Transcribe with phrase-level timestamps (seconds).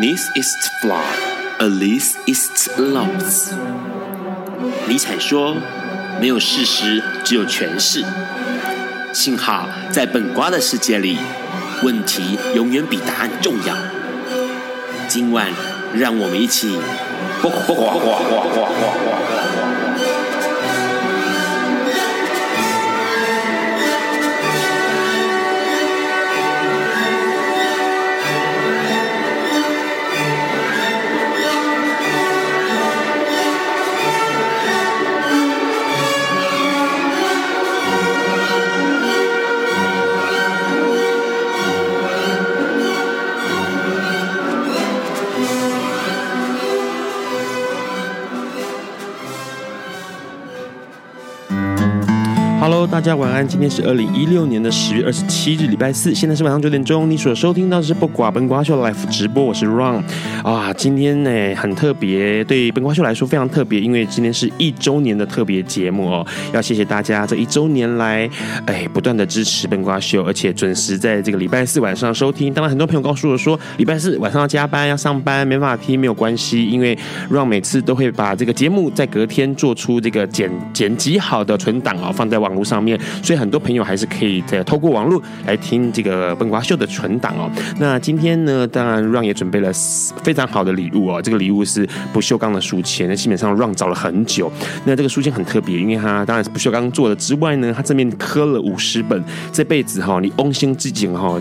[0.00, 1.02] This is flawed,
[1.58, 3.50] at least it's loves。
[4.86, 5.56] 尼采说
[6.22, 8.04] ：“没有事实，只有诠释。”
[9.12, 11.18] 幸好在本瓜的世界里，
[11.82, 13.74] 问题永远比答案重要。
[15.08, 15.48] 今晚，
[15.92, 16.78] 让我们一起。
[52.98, 57.08] 大家晚安，今天是二零一六年的十月二十七日，礼拜四，现在是晚上九点钟。
[57.08, 60.02] 你所收听到的是不寡本瓜秀 Live 直播，我是 Ron
[60.42, 60.72] 啊。
[60.76, 66.26] 今天呢很特别，对本瓜秀来说非常特别，因为今天是一周年的特别节目哦。
[66.52, 68.28] 要谢谢大家这一周年来
[68.66, 72.52] 哎不断的支持本瓜秀，而且准时在这个礼拜四晚上收听。
[72.52, 76.98] 当然，很多朋友告诉我说，礼拜四晚上要加班要上班，没办法听，没有关系，因为
[77.30, 82.82] Ron 每次都会把这个节目在隔天做出这个剪剪辑好的存档哦，放在网络上。
[82.82, 82.87] 面，
[83.22, 87.50] 所以很多朋友还是可以在透过网络来听这个本瓜秀的存档哦。
[87.80, 89.70] 那今天呢，当然让也准备了
[90.22, 91.20] 非常好的礼物哦。
[91.20, 94.50] 这个礼物是不锈钢的书签，那基本上让找了很久。
[94.84, 99.22] 那这个书签很特别，因为它当然是不锈钢做的之外呢，它这面刻了五十本
[99.52, 101.38] 这辈子哈，你翁心之景哈，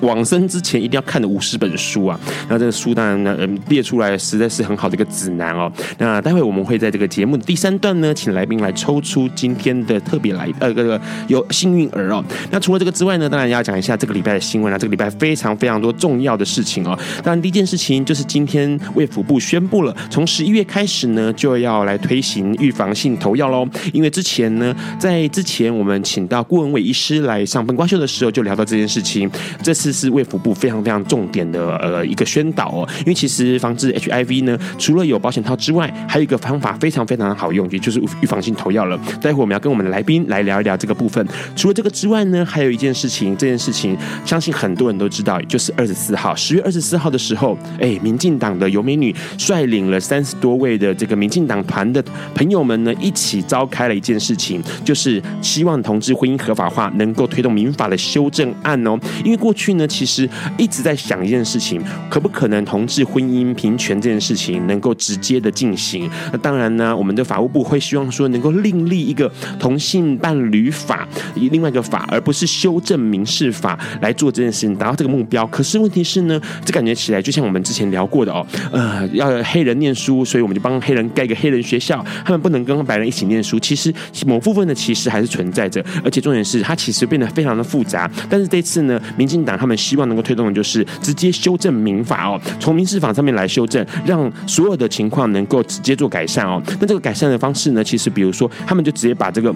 [0.00, 2.18] 往生之前一定要看的五十本书啊。
[2.48, 5.70] 那这个书当然呢，嗯，列出来实在是很好的一个指南哦。
[5.98, 10.70] 那待会我们会在这个节目的第三段呢，请来宾来抽出今天的特别来呃。
[10.82, 14.78] 这个有幸运儿哦，那除了这个之外呢，当然要讲一下这个礼拜的新闻啊。
[14.78, 16.98] 这个礼拜非常非常多重要的事情哦。
[17.22, 23.68] 当然第一件事情就是今天卫福部宣布了，从十一月开始呢，就要来推行预防性投药喽。
[23.92, 29.30] 因为之前呢，在之前我们请到顾文伟医师来上本瓜秀的时候，就聊到这件事情。
[29.62, 32.88] 这次是卫福部非常非常重点的呃一个宣导哦。
[33.00, 38.98] 因为其实防治 HIV 呢，除了有保险套之外，还有一个方法非常非常的好用，也就是预防性投药了。
[39.20, 40.69] 待会我们要跟我们的来宾来聊一聊。
[40.76, 41.26] 这个部分，
[41.56, 52.02] 除了这个之外呢，还有一件事情，这件事情相信很多人都知道，就是二十四号，十月二十四号的时候，哎，民进党的游美女率领了三十多位的这个民进党团的
[52.34, 58.98] 朋友们呢，一起召开了一件事情，就是希望同志婚姻合法化能够推动民法的修正案哦。
[59.24, 66.10] 因为过去呢，其实一直在想一件事情，可不可能同志婚姻平权这件事情能够直接的进行？
[66.32, 70.59] 那当然呢，我们的法务部会希望说，能够另立一个同性伴侣。
[70.68, 71.06] 法
[71.36, 75.46] 以另外一个法，而不是修正民事法来做这件事情，达到这个目标。
[75.46, 83.60] 可是问题是呢，这感觉起来就像我们之前聊过的哦，呃，要黑人念书，所以我们就帮黑人盖一个黑人学校，他们不能跟白人一起念书。
[83.60, 83.94] 其实
[84.26, 88.10] 某部分的歧视还是存在着，而且重点是它其实变得非常的复杂。
[88.28, 96.60] 但是这次呢，民进党他们希望能够推动的就是直接修正民法哦，从民事法上面来修正，让所有的情况能够直接做改善哦。
[96.80, 99.54] 那这个改善的方式呢，其实比如说他们就直接把这个。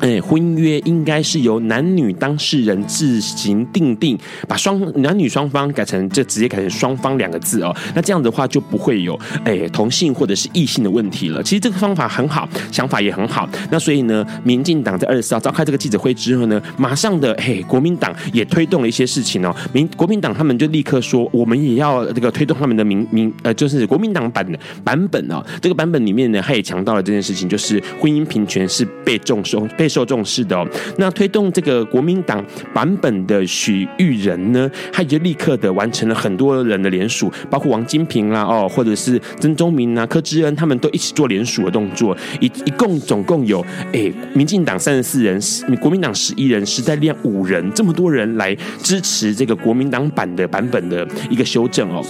[0.00, 4.18] 哎，婚约应该是由男女当事人自行订定，
[4.48, 7.76] 把双男女双方改成这直接改成双方两个字哦。
[7.94, 11.42] 那这样的话就不会有哎同性或者是异性的问题了。
[11.42, 13.46] 其实这个方法很好，想法也很好。
[13.70, 19.54] 那所以呢，民进党在二十四号召开这个记者会之后呢，马上的嘿，国民党也推动了一些事情哦。
[19.74, 25.44] 民国民党他们就立刻说，我们也要这个推动他们的民民呃，就是国民党版的版本哦。
[25.60, 29.89] 这个版本里面呢，他也强调了这件事情，就是婚姻平权是被重视被。
[29.90, 30.64] 受重视的哦，
[30.96, 45.40] 那推动这个国民党版本的许育仁呢，他就立刻的完成了很多人的联署，包括王金平啦哦，或者是曾宗明啊、柯志恩，他们都一起做联署的动作，一一共总共有诶，民进党三十四人，
[45.80, 52.04] 国民党十一人，时代力量五人，这么多人来支持这个国民党版的版本的一个修正哦。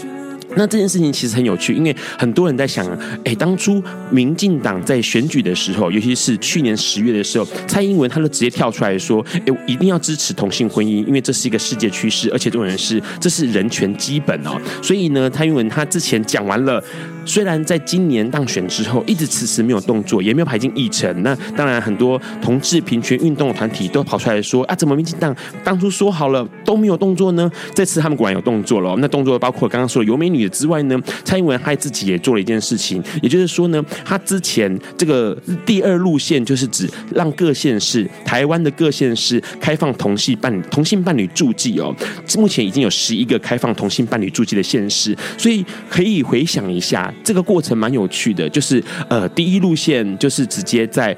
[0.57, 2.87] 那这件事情其实很有趣，因为很多人在想，
[3.25, 14.61] 哎，当初民进党在选举的时候，尤其是去年十月的时候，蔡英文他就直接跳出来说，哎，一定要支持同性婚姻，因为这是一个世界趋势，而且重点是这是人权基本哦。
[14.83, 16.83] 所以呢，蔡英文他之前讲完了
[17.25, 21.23] 虽然在今年当选之后，一直迟迟没有动作，也没有排进议程。
[21.23, 27.51] 那当然，很多同志平权运动的团体都跑出来说：“啊，怎么民进党当初说好了都没有动作呢？
[27.75, 28.97] 这次他们果然有动作了。
[28.99, 41.95] 那动作包括刚刚说的游美女之外呢，蔡英文还自己也做了一件事情，也就是说呢，他之前这个第二路线就是指让各县市、台湾的各县市开放同性伴同性伴侣住记哦。
[42.37, 47.13] 目前已经有十一个开放同性伴侣住记的县市，所以可以回想一下。
[47.23, 51.17] 这个过程蛮有趣的，就是呃，第一路线就是直接在。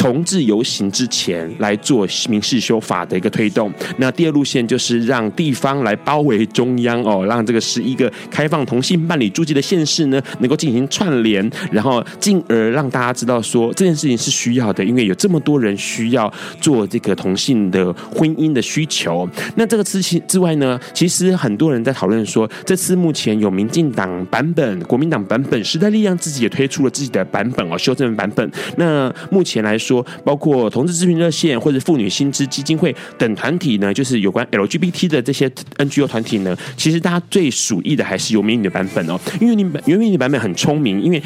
[0.00, 16.32] 同志游行之前来做民事修法的一个推动，那第二路线就是让地方来包围中央哦，让这个十一个开放同性伴侣注记的县市呢，能够进行串联，然后进而让大家知道说这件事情是需要的，因为有这么多人需要
[16.62, 19.28] 做这个同性的婚姻的需求。
[19.56, 28.50] 那这个事情之外呢，其实很多人在讨论说，这次目前有民进党版本、国民党版本、时代力量自己也推出了自己的版本哦，修正版本。
[28.76, 29.89] 那目前来说。
[29.90, 35.48] 说包括同志咨询热线或者妇女薪资基金会等团体呢，就是有关 LGBT 的这些
[35.78, 41.20] NGO 团体呢，其实大家最属意的还是游美女的版本哦，因为你游美女的版本很聪明，因为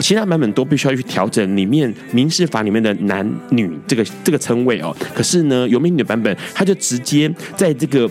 [0.00, 8.10] 其他版本都必须要去调整里面民事法里面的男女这个这个称谓哦，可是呢，游美女的版本它就直接在这个。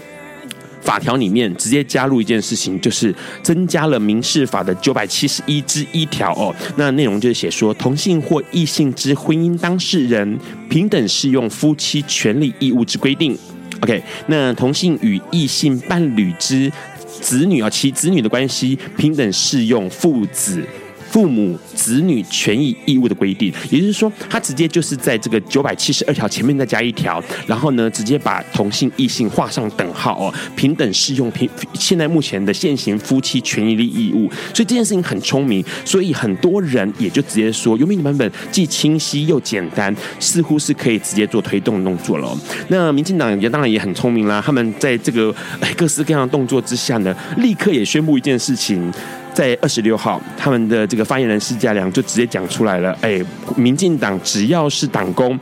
[0.81, 6.53] 法条里面直接加入一件事情，就是增加了民事法的九百七十一之一条哦。
[6.75, 10.37] 那内容就是写说，同性或异性之婚姻当事人
[10.69, 13.37] 平等适用夫妻权利义务之规定。
[13.81, 16.71] OK，那同性与异性伴侣之
[17.05, 20.63] 子女啊，其子女的关系平等适用父子。
[21.11, 42.33] 父母子女权益义务的规定，也就是说，他直接就是在这个九百七十二条前面再加一条，然后呢，直接把同性异性画上等号哦，平等适用平现在目前的现行夫妻权益利义务，所以这件事情很聪明，所以很多人也就直接说，游美女版本既清晰又简单，似乎是可以直接做推动动作了。
[42.69, 45.35] 那民进党也当然也很聪明啦，他们在这个
[45.75, 48.89] 各式各样的动作之下呢，立刻也宣布一件事情。
[49.33, 53.21] 在二十六号，他们的这个发言人施家良就直接讲出来了，哎，
[53.55, 55.39] 民进党只要是党工。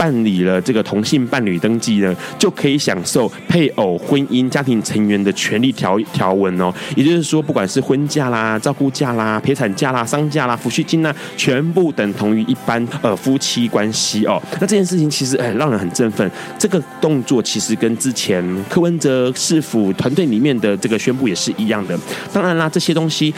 [0.00, 6.72] 办理了这个同性伴侣登记呢，就可以享受配偶、婚姻、家庭成员的权利条条文哦。
[6.96, 14.42] 也就是说，不管是婚假啦、照顾假啦、陪产假啦、丧假啦、抚恤金啦，全部等同于一般呃夫妻关系哦。
[14.54, 16.30] 那这件事情其实哎，让人很振奋。
[16.58, 21.98] 这个动作其实跟之前柯文哲市府团队里面的这个宣布也是一样的。
[22.32, 23.34] 当然啦，这些东西。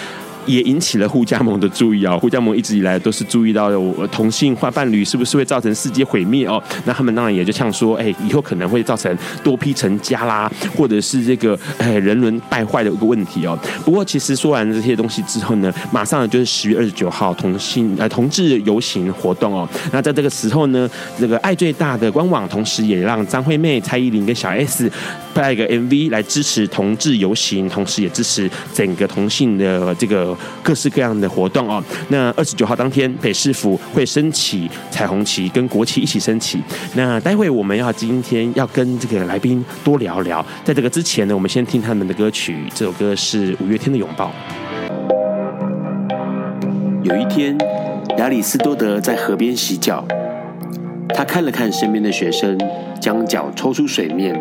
[0.47, 2.17] 也引起了互加盟的注意啊！
[2.17, 6.63] 护家盟一直以来都是注意到有同性化伴侣是不是会造成世界毁灭哦？
[6.85, 13.59] 那他们当然也就像说，哎，以后可能会造成多批成家啦，或者是这个哎人伦败坏的一个问题哦。
[13.85, 19.69] 不过其实说完这些东西之后呢，马上就是十月二十九号同性呃同志游行活动哦。
[19.93, 20.89] 那在这个时候呢，
[21.19, 24.91] 这个爱最大的官网同时也让张惠妹、蔡依林跟小 S
[25.35, 30.37] 拍一个 MV 来支持同志游行，同时也支持整个同性的这个。
[30.63, 31.83] 各式各样的活动哦。
[32.09, 36.63] 那二十九号当天，北市府会升起彩虹旗，跟国旗一起升起。
[36.95, 40.45] 那待会我们要今天要跟这个来宾多聊聊。
[40.65, 42.57] 在这个之前呢，我们先听他们的歌曲。
[42.75, 44.31] 这首歌是五月天的《拥抱》。
[47.03, 47.59] 有一天，
[48.19, 50.07] 亚里斯多德在河边洗脚，
[51.09, 52.57] 他看了看身边的学生，
[53.01, 54.41] 将脚抽出水面，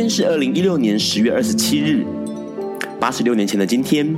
[0.00, 2.06] 天是二零一六年十月二十七日。
[2.98, 4.16] 八十六年前的今天，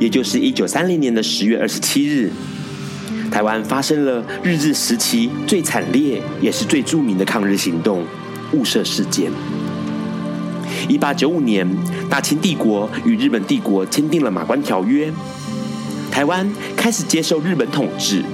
[0.00, 2.30] 也就是一九三零年的十月二十七日，
[3.30, 8.06] 台湾发生了日治时期最惨烈也是最著名的抗日行动——
[8.54, 9.30] 雾社事件。
[10.88, 11.68] 一八九五年，
[12.08, 15.10] 大清帝国与日本帝国签订了《马关条约》，
[16.10, 18.24] 台湾开始接受日本统治。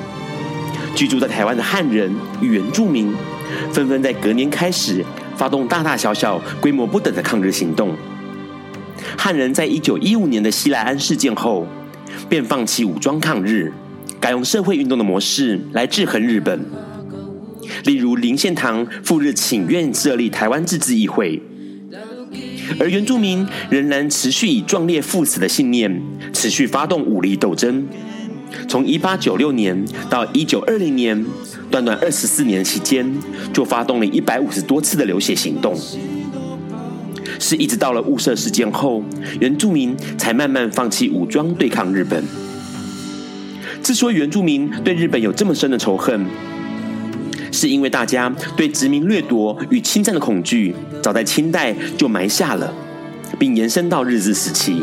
[0.94, 3.12] 居住在台湾的汉人与原住民，
[3.72, 5.04] 纷纷在隔年开始
[5.37, 7.95] 发动大大小小、规模不等的抗日行动。
[9.17, 11.67] 汉人在一九一五年的西来庵事件后，
[12.29, 13.73] 便放弃武装抗日，
[14.21, 16.64] 改用社会运动的模式来制衡日本。
[17.85, 21.43] 例如林献堂赴日请愿设立台湾自治议会，
[22.79, 27.87] 而原住民仍然持续以壮烈赴死的信念，持续发动武力斗争。
[28.69, 31.25] 从一八九六年到一九二零年，
[31.71, 33.12] 短短二十四年期间，
[33.52, 35.75] 就发动了一百五十多次的流血行动。
[37.40, 39.02] 是一直到了雾社事件后，
[39.40, 42.23] 原住民才慢慢放弃武装对抗日本。
[43.83, 46.25] 之所以原住民对日本有这么深的仇恨，
[47.50, 52.73] 是因为大家对殖民掠夺与侵占的恐惧，早在清代就埋下了，
[53.38, 54.83] 并延伸到日治时期。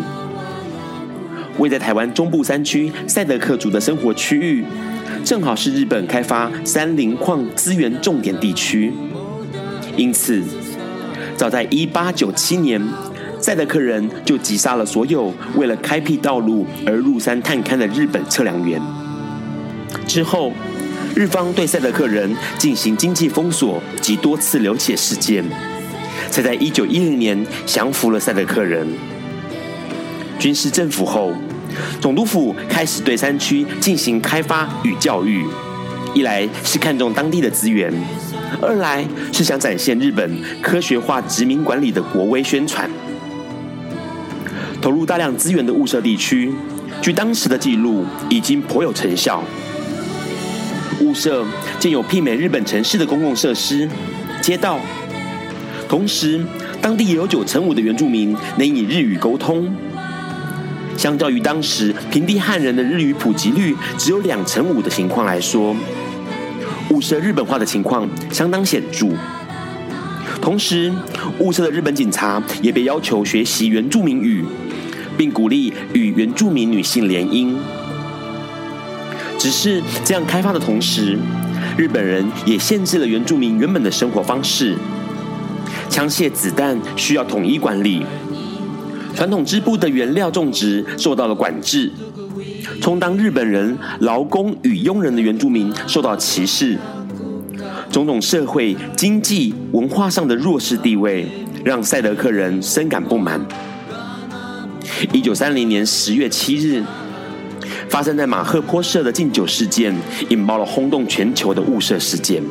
[1.58, 4.64] 位在台湾中部山区赛德克族的生活区域，
[5.24, 8.92] 正好是日本开发三磷矿资源重点地区，
[9.96, 10.44] 因此，
[11.38, 12.82] 早在一八九七年，
[13.40, 18.82] 赛德克人就击杀了所有为了开辟道路而入山探勘的日本测量员。
[20.08, 20.52] 之后，
[21.16, 25.46] 日方对赛德克人进行经济封锁及多次流血事件，
[26.30, 28.88] 才在一九一零年降服了赛德克人。
[30.40, 31.34] 军事政府后，
[32.00, 35.46] 总督府开始对山区进行开发与教育，
[36.14, 37.94] 一来是看重当地的资源。
[38.62, 40.30] 二来是想展现日本
[40.62, 42.90] 科学化殖民管理的国威宣传，
[44.82, 46.54] 投入大量资源的雾社地区，
[47.02, 49.42] 据当时的记录已经颇有成效。
[51.00, 51.46] 雾社
[51.80, 53.90] 建有媲美日本城市的公共设施、
[54.42, 54.80] 街道，
[55.88, 56.46] 同时
[56.82, 59.74] 当地也有九成五的原住民能以日语沟通。
[60.98, 65.76] 相较于当时平地汉人的日语普及率只有两成五的情况来说。
[66.90, 69.08] 雾社日本化的情况相当显著，
[70.42, 70.92] 同时
[71.40, 74.44] 雾社的日本警察也被要求学习原住民语，
[75.18, 77.56] 并鼓励与原住民女性联姻。
[79.38, 81.18] 只是这样开发的同时，
[81.78, 84.76] 日本人也限制了原住民原本的生活方式，
[85.90, 88.06] 枪械子弹需要统一管理，
[89.16, 91.92] 传统织布的原料种植受到了管制。
[92.82, 96.78] 充当日本人劳工与佣人的原住民受到歧视，
[97.92, 101.28] 种种社会、经济、文化上的弱势地位，
[101.64, 103.40] 让赛德克人深感不满。
[105.12, 106.84] 一九三零年十月七日，
[107.90, 109.96] 发生在马赫坡社的禁酒事件，
[110.30, 112.42] 引爆了轰动全球的雾社事件。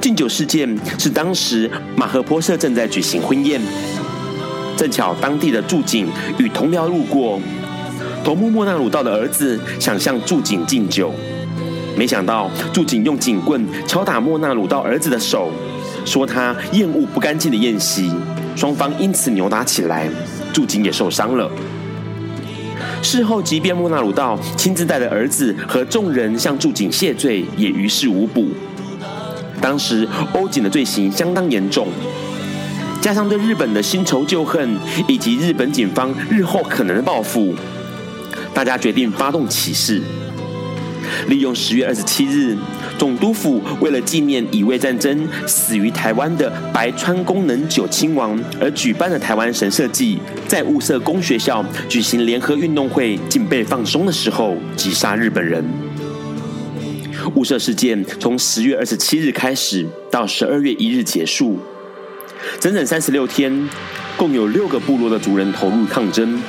[0.00, 3.60] 禁酒事件是当时马赫坡社正在举行婚宴，
[4.78, 6.06] 正巧当地的驻警
[6.38, 7.40] 与同僚路过。
[8.24, 11.12] 头目莫那鲁道的儿子想向驻警敬酒，
[11.96, 15.50] 没想到驻警用警棍敲打莫那鲁道儿子的手，
[16.04, 18.12] 说他厌恶不干净的宴席，
[18.54, 20.08] 双方因此扭打起来，
[20.52, 21.50] 驻警也受伤了。
[23.02, 28.46] 事后，即便莫那鲁道亲自带着儿子和众人向驻警谢罪，也于事无补。
[29.60, 31.88] 当时欧警的罪行相当严重，
[33.08, 34.76] 加上对日本的新仇旧恨，
[35.08, 37.54] 以及日本警方日后可能的报复。
[38.52, 40.02] 大家决定发动起事，
[41.26, 42.54] 利用十月二十七日，
[42.98, 55.64] 总督府为了纪念乙未战争死于台湾的白川宫能久亲王而举办的台湾神社祭，在雾社公学校举行联合运动会，警备放松的时候击杀日本人。
[57.36, 61.58] 雾社事件从十月二十七日开始到十二月一日结束，
[62.60, 63.68] 整整三十六天，
[64.16, 66.40] 共有六个部落的族人投入抗争。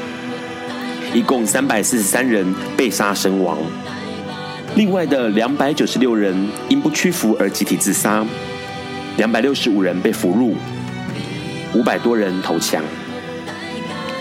[1.14, 3.58] 一共三百四十三人被杀身亡，
[4.76, 8.24] 另外的两百九十六人因不屈服而集体自杀，
[9.18, 10.54] 两百六十五人被俘虏，
[11.78, 12.84] 五百多人投降。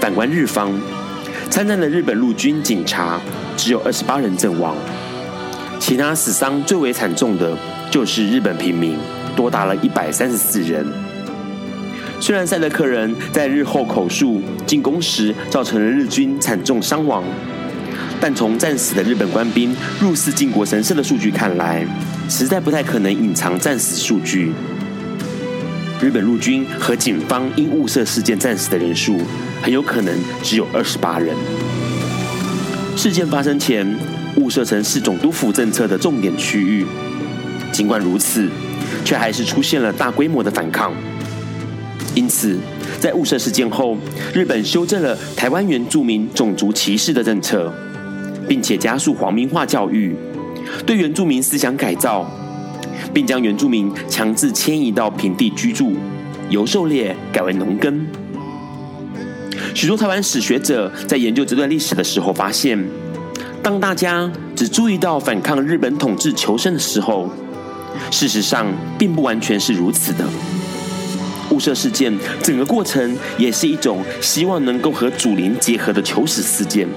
[0.00, 0.72] 反观日方，
[1.50, 3.20] 参战的日本陆军警察
[3.54, 4.74] 只有二十八人阵亡，
[5.78, 7.54] 其他死伤最为惨重的
[7.90, 8.96] 就是日本平民，
[9.36, 11.07] 多达了一百三十四人。
[12.20, 17.24] 虽然赛德克人在日后口述进攻时造成了日军惨重伤亡，
[18.20, 21.86] 但从战死的日本官兵入寺靖国神社的数据看来，
[22.28, 24.52] 实在不太可能隐藏战死数据。
[26.00, 29.20] 日本陆军和警方因雾社事件战死的人数，
[29.62, 31.34] 很有可能只有二十八人。
[32.96, 33.96] 事件发生前，
[34.36, 36.84] 雾社曾是总督府政策的重点区域，
[37.72, 38.48] 尽管如此，
[39.04, 40.92] 却还是出现了大规模的反抗。
[42.14, 42.56] 因此，
[43.00, 43.96] 在雾社事件后，
[44.34, 47.72] 日本修正了台湾原住民种族歧视的政策，
[48.48, 50.16] 并且加速皇民化教育，
[50.84, 52.28] 对原住民思想改造，
[53.14, 55.94] 并将原住民强制迁移到平地居住，
[56.50, 58.04] 由狩猎改为农耕。
[59.74, 62.82] 许多台湾史学者在研究这段历史的时候发现，
[63.62, 67.30] 当大家只注意到反抗日本统治求生的时候，
[68.10, 68.66] 事实上
[68.98, 70.24] 并不完全是如此的。
[71.50, 72.12] 雾社事件
[72.42, 76.88] 整个过程也是一种希望能够和祖灵结合的求死事件。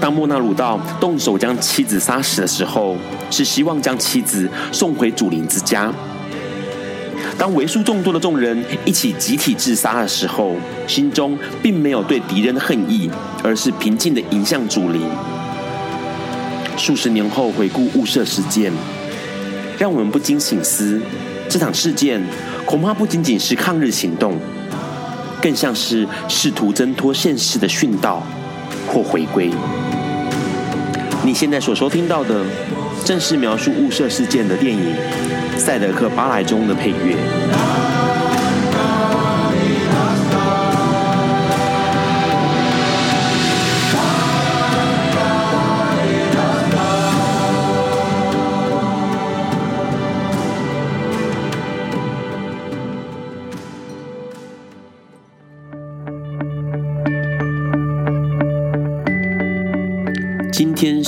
[0.00, 2.96] 当莫那鲁道动手将妻子杀死的时候，
[3.30, 5.92] 是希望将妻子送回祖灵之家。
[7.38, 10.54] 当为数众多的众人一起集体自杀的时候，
[10.86, 13.10] 心中并没有对敌人的恨意，
[13.42, 15.02] 而是平静地迎向祖灵。
[16.76, 18.70] 数十年后回顾雾社事件，
[19.78, 21.00] 让我们不禁省思，
[21.48, 22.22] 这场事件
[22.66, 24.36] 恐怕不仅仅是抗日行动，
[25.40, 28.20] 更像是试图挣脱现实的殉道
[28.88, 29.50] 或回归。
[31.24, 32.44] 你现在所收听到的，
[33.04, 34.92] 正是描述雾社事件的电影
[35.58, 37.95] 《赛德克·巴莱》中的配乐。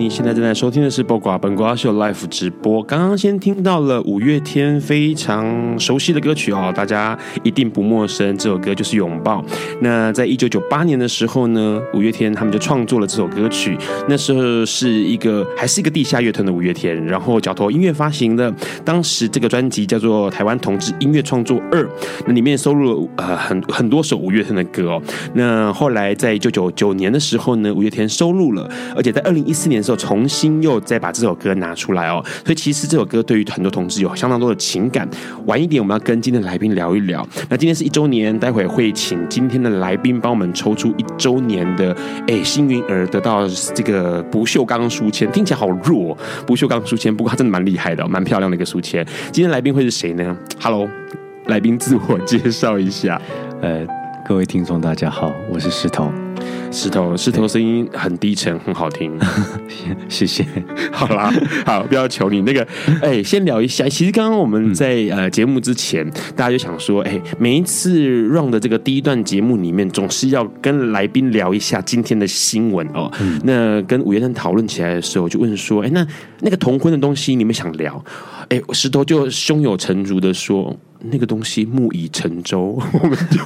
[0.00, 2.82] 你现在正在收听的是《播瓜本瓜秀》Live 直播。
[2.82, 8.34] 刚刚先听到了五月天非常熟悉的歌曲哦，大家一定不陌生。
[8.38, 9.42] 这首歌就是《拥抱》。
[9.82, 13.76] 那在一九九八年的时候呢，五月天他们就创作了这首歌曲。
[14.08, 18.50] 那时候是一个还是一个地下乐团的五月天，然后角头音乐发行的。
[18.82, 21.84] 当时这个专辑叫做《台湾同志音乐创作二》，
[22.26, 25.02] 那里面收录了呃很很多首五月天的歌哦。
[25.34, 28.66] 那后来在一九九九年的时候呢，五月天收录了，
[28.96, 35.08] 而且在二零一四年重新又再把这首歌拿出来哦，所以其实这首歌对于很多同志有相当多的情感。
[35.46, 37.26] 晚一点我们要跟今天的来宾聊一聊。
[37.48, 41.96] 那今天是一周年，待会会请今天的来宾帮我们抽出一周年的
[42.28, 46.16] 哎幸运儿，得到这个不锈钢书签，听起来好弱，
[46.46, 49.06] 不锈钢书签，不过它真的蛮厉害的，蛮漂亮的一个书签。
[49.32, 50.88] 今天来宾会是谁呢？Hello，
[51.46, 53.20] 来宾自我介绍一下。
[53.60, 53.86] 呃，
[54.30, 56.08] 各位听众大家好，我是石头。
[56.70, 59.18] 石头，石头声音很低沉，很好听。
[60.08, 60.46] 谢谢。
[60.92, 61.34] 好啦，
[61.66, 62.62] 好，不要求你那个。
[63.02, 63.88] 哎、欸，先聊一下。
[63.88, 73.10] 其实刚刚我们在呃节目之前，大家就想说，哎、欸，每一次 Ron 的这个第一段节目里面，总是要跟来宾聊一下今天的新闻哦。
[73.20, 76.06] 嗯、那跟五月天讨论起来的时候，就问说，哎、欸，那
[76.38, 78.00] 那个同婚的东西，你们想聊？
[78.42, 80.78] 哎、欸，石头就胸有成竹的说。
[81.02, 83.42] 那个东西木已成舟，我们就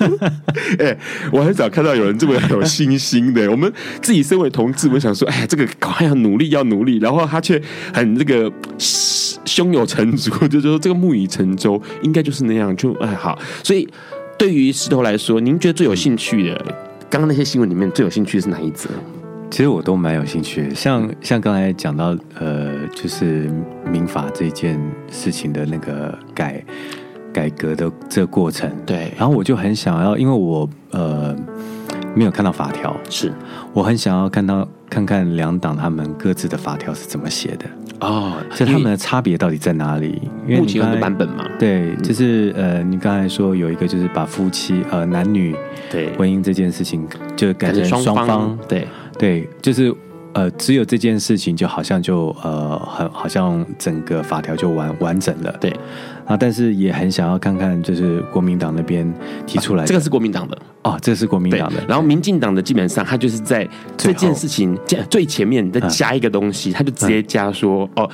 [0.84, 0.96] 哎、
[1.30, 3.48] 我很少看到有人这么有信心的。
[3.50, 7.60] 我们自己身为同志，我想说，哎，这个还要努力，要努力，然后他却
[7.92, 12.76] 很这个胸有成竹， 就说这个木已成舟，应该就是那样。
[12.76, 13.88] 就哎好，所以
[14.36, 16.76] 对于石头来说，您觉得最有兴趣的，
[17.08, 18.90] 刚刚那些新闻里面最有兴趣的是哪一则？
[19.50, 23.48] 其实我都蛮有兴趣的，像像刚才讲到呃，就是
[23.88, 24.80] 民法这件
[25.12, 26.60] 事情的那个改。
[27.34, 31.36] 改革的这个过程，对，然后我就很想要，因为我呃
[32.14, 33.32] 没有看到法条，是。
[33.72, 37.66] 我很想要看到看看两党他们各自的法条是怎么写的。
[37.98, 40.22] 哦，就他们的差别到底在哪里？
[40.46, 45.56] 因为目前有个版本嘛，对，就是呃，你刚才说有一个就是把夫妻呃男女
[45.90, 46.12] 对。
[46.16, 47.04] 婚姻这件事情
[47.36, 48.86] 就改成双方，方对。
[49.18, 49.92] 对，就是。
[50.34, 55.72] 呃，只有这件事情就好像就呃，很好像整个法条就完完整了，对
[56.26, 59.12] 啊，但是也很想要看看，就是国民党那边
[59.46, 60.58] 提出来，啊，这个是国民党的。
[60.82, 68.08] 哦，这个是国民党的，然后民进党的基本上他就是在这件事情最前面再加一个东西，他就直接加说哦。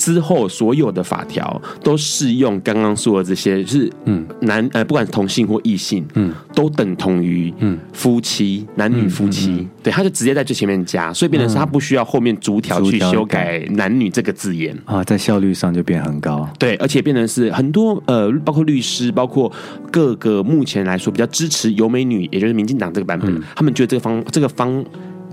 [0.00, 4.26] 之后所有的法条都适用刚刚说的这些，就是嗯。
[4.40, 6.32] 男呃不管是同性或异性，嗯。
[6.54, 7.78] 都等同于嗯。
[7.92, 14.74] 夫妻男女夫妻，对，他就直接在最前面加，所以变成是他不需要后面逐条去修改男女这个字眼。
[14.86, 19.52] 啊，在效率上就变很高，对，而且变成是很多呃包括律师，包括
[19.92, 24.82] 各个目前来说比较支持游美女，也就是民进党这个版本，他们觉得这个方这个方。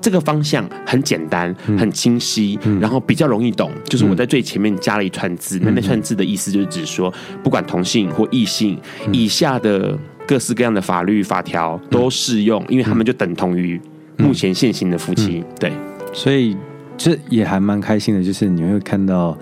[0.02, 3.72] 这个方向很简单，很清晰，嗯、然后比较容易懂。
[3.86, 13.80] 就是我在最前面加了一串字，那、嗯、那串字的意思就是指说，不管同性或异性，嗯、以下的各式各样的法律法条都适用，因为他们就等同于
[14.18, 15.40] 目前现行的夫妻。
[15.40, 15.74] 嗯、对，
[16.14, 16.56] 所以
[16.98, 19.38] 这也还蛮开心的，就是你会看到，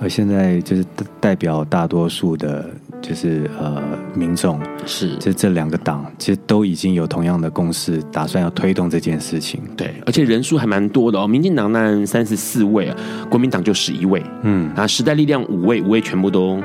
[0.00, 0.84] 呃，现在就是
[1.20, 2.68] 代表大多数的，
[3.02, 3.82] 就是呃。
[4.12, 9.60] 民众，是这这两个党其实都已经有同样的共识，打算要推动这件事情。
[9.76, 11.28] 对，而且人数还蛮多的哦。
[11.28, 12.96] 民进党那三十四位啊，
[13.30, 16.60] 国民党就十一位，嗯，啊，时代力量五位，五位全部都。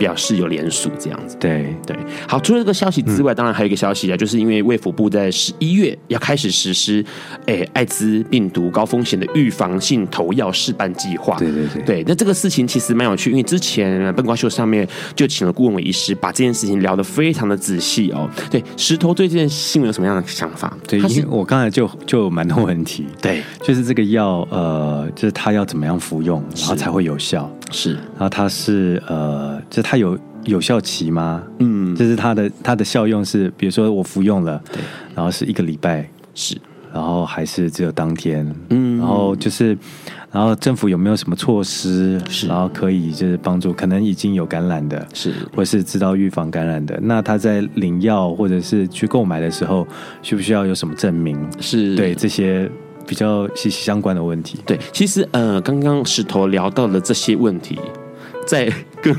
[0.00, 1.94] 表示有联署这样子，对对。
[2.26, 7.04] 好，除了这个消息之外，当然还有一个消息啊，就是因为卫福部在十一月要开始实施，
[7.44, 11.36] 哎，艾滋病毒高风险的预防性投药示范计划。
[11.36, 11.82] 对对对。
[11.82, 18.26] 对，那这个事情其实蛮有趣，因为之前笨瓜秀上面就请了顾问伟医师，把这件事情聊得非常的仔细哦。
[18.50, 20.74] 对，石头对这件新闻有什么样的想法？
[20.88, 23.06] 对，因为我刚才就就有蛮多问题。
[23.20, 27.50] 对，就是这个药，呃，就是他要怎么样服用，然后才会有效？
[27.72, 31.42] 是，然后它是呃，就是它有有效期吗？
[31.58, 34.80] 嗯，就是它的它的效用是，比如说我服用了，对，
[35.16, 36.56] 然后是一个礼拜，是，
[36.94, 39.76] 然后还是只有当天，嗯，然后就是，
[40.30, 49.84] 然后政府有没有什么措施，是，然后可以就是帮助可能已经有感染的，是，或是知道预防感染的，那他在领药或者是去购买的时候，
[50.22, 51.36] 需不需要有什么证明？
[51.60, 51.96] 是。
[51.96, 52.70] 对这些。
[53.08, 57.76] 比较息息相关的问题，对，其实呃，刚刚石头聊到了这些问题，
[58.46, 59.14] 在跟。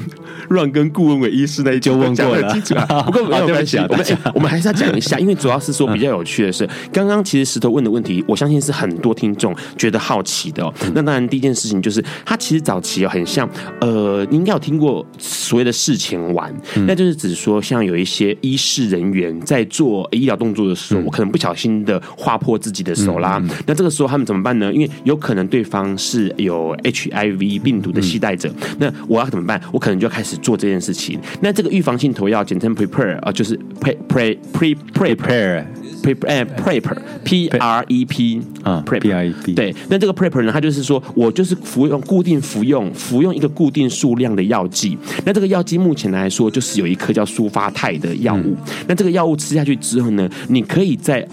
[0.49, 2.53] 乱跟顾问伟医师那就问过了，
[3.05, 10.73] 不过没有关系，我们我们还是要讲一下，因为主要是说比较有趣的是，刚刚其实石头问的问题，我相信是很多听众觉得好奇的哦。
[10.93, 16.53] 那当然，第一件事情就是，他其实早期很像，呃，你应该有听过所谓的事前玩，
[16.85, 24.73] 那就是指说，像有一些医事人员在做医疗动作的时候，我可能不小心的划破自己的手啦，那这个时候他们怎么办呢？
[24.73, 29.61] 因为有可能对方是有 HIV 病毒的携带者，那我要怎么办？
[29.71, 30.31] 我可能就要开始。
[30.41, 35.63] 做这件事情，那这个预防性投药简称 prepare 啊，就是 pre pre pre prepare
[36.01, 48.57] prepare prepare p r e p 啊 p r e p 对，那这个 prepare 呢，它就是说我就是服用固定服用服用一个固定数量的药剂，那这个药剂目前来说就是有一颗叫舒发泰的药物，
[48.87, 51.27] 那这个药物吃下去之后呢，你可以在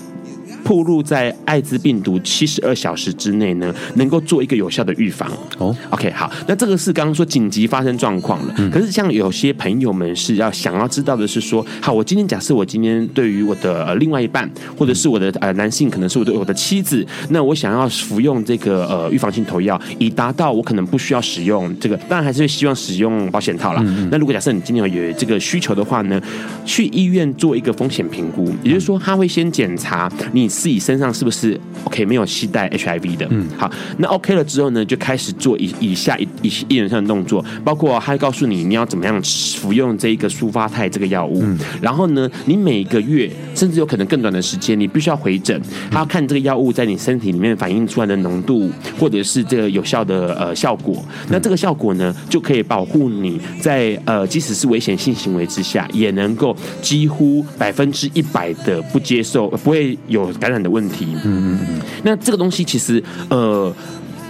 [0.69, 5.27] 暴露在艾滋病毒七十二小时之内呢，能够做一个有效的预防。
[5.57, 8.55] 哦，OK，好，那这个是刚刚说紧急发生状况了。
[8.59, 8.71] 嗯。
[8.71, 23.83] 可是像有些朋友们是要想要知道的是说，好，我今天假设我今天对于我的呃另外一半，或者是我的呃男性，可能是我的我的妻子，那我想要服用这个呃预防性投药，以达到我可能不需要使用这个，当然还是会希望使用保险套啦。
[23.87, 24.07] 嗯。
[24.13, 26.21] 那如果假设你今天有这个需求的话呢，
[26.67, 30.47] 去医院做一个风险评估，也就是说他会先检查你。
[30.59, 33.25] 自己身上是不是 OK 没有携带 HIV 的？
[33.31, 48.69] 嗯，好，那 OK 了之后呢，就开始做以以下一一一连串的动作，包括他会告诉你你要怎么样服用这一个舒发泰这个药物，嗯，然后呢，你每个月甚至有可能更短的时间，你必须要回诊，他要看这个药物在你身体里面反映出来的浓度，
[48.99, 51.05] 或者是这个有效的呃效果。
[51.29, 60.27] 那这个效果呢，就可以保护你在呃即使是危险性行为之下，也能够几乎百分之一百的不接受，不会有。
[60.41, 63.75] 感染的问题，嗯嗯嗯，那这个东西其实，呃，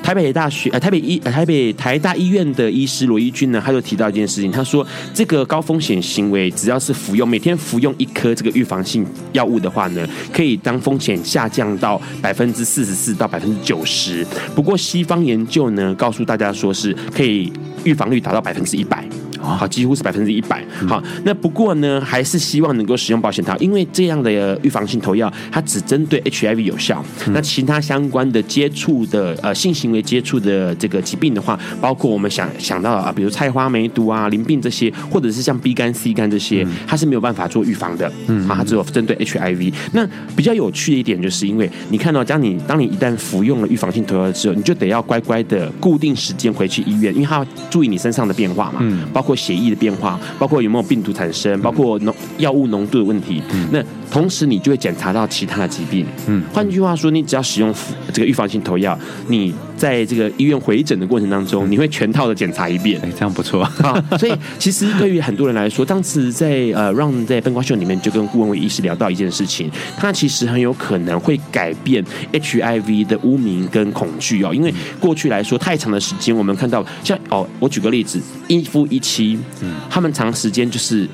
[0.02, 14.26] 台北大学呃台北医台北台大医院的医师罗一军呢，他就提到一件事情，他说这个高风险行为，只要是服用每天服用一颗这个预防性药物的话呢，可以当风险下降到百分之四十四到百分之九十。
[14.54, 17.52] 不过西方研究呢，告诉大家说是可以
[17.84, 19.06] 预防率达到百分之一百。
[19.40, 20.64] 好，几乎是百分之一百。
[20.86, 27.04] 好，那不过呢，还是希望能够使用保险套，因为这样的预防性投药，它只针对 HIV 有效。
[27.28, 38.10] 那其他相关的接触的呃性行为接触的这个疾病的话，包括我们想想到啊，比如菜花梅毒啊、淋病这些，或者是像 B 肝、C 肝这些，它是没有办法做预防的。
[38.26, 39.72] 嗯，啊，它只有针对 HIV。
[39.92, 48.80] 那比较有趣的一点，就是因为你看到，当你当你一旦服用了预防性投药之后，你就得要乖乖的固定时间回去医院，因为它要注意你身上的变化嘛。
[48.80, 49.27] 嗯，包括。
[49.34, 53.42] 血液的变化，包括有没有病毒产生，包括浓药物浓度的问题。
[53.52, 56.06] 嗯、那同时你就会检查到其他的疾病。
[56.26, 57.74] 嗯，换句话说，你只要使用
[58.12, 63.00] 这个预防性投药，你在这个医院回诊的过程当中，你会全套的检查一遍。
[63.02, 63.64] 哎，这样不错。
[63.82, 81.08] 好，所以其实对于很多人来说，当时在呃，Ron 在灯光秀里面就跟顾文伟医师聊到一件事情，他其实很有可能会改变 HIV 的污名跟恐惧哦，因为过去来说太长的时间，我们看到像哦，我举个例子，一夫一妻，嗯，他们长时间就是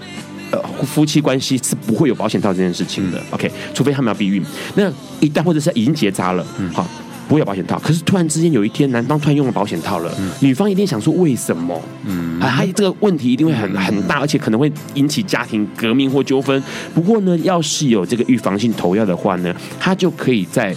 [0.55, 3.23] 呃夫妻关系是不会有保险套这件事情的。
[3.31, 4.43] OK，除非他们要避孕，
[4.75, 4.91] 那
[5.21, 6.87] 一旦或者是已经结扎了，嗯，好。
[7.27, 11.81] 不会有保险套，可是突然之间有一天，男方突然用了保险套了，嗯、女方一定想说为什么？
[12.05, 16.63] 嗯，还这个问题一定会很很大，而且可能会引起家庭革命或纠纷。
[16.95, 20.77] 不过呢，要是有这个预防性投药的话呢，他就可以在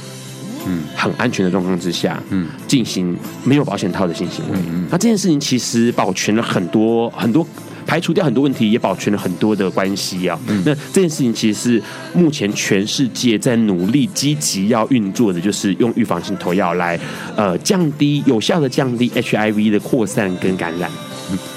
[0.66, 3.14] 嗯很安全的状况之下，嗯，进行
[3.44, 4.58] 没有保险套的性行为。
[4.70, 7.46] 嗯，那这件事情其实保全了很多很多。
[7.88, 10.38] 排除掉很多问题，也保全了很多的关系啊。
[10.48, 17.00] 嗯、那这件事情其实是目前全世界在努力积极要运作的，就是用预防性投药来
[17.36, 20.92] 呃降低有效的降低 HIV 的扩散跟感染。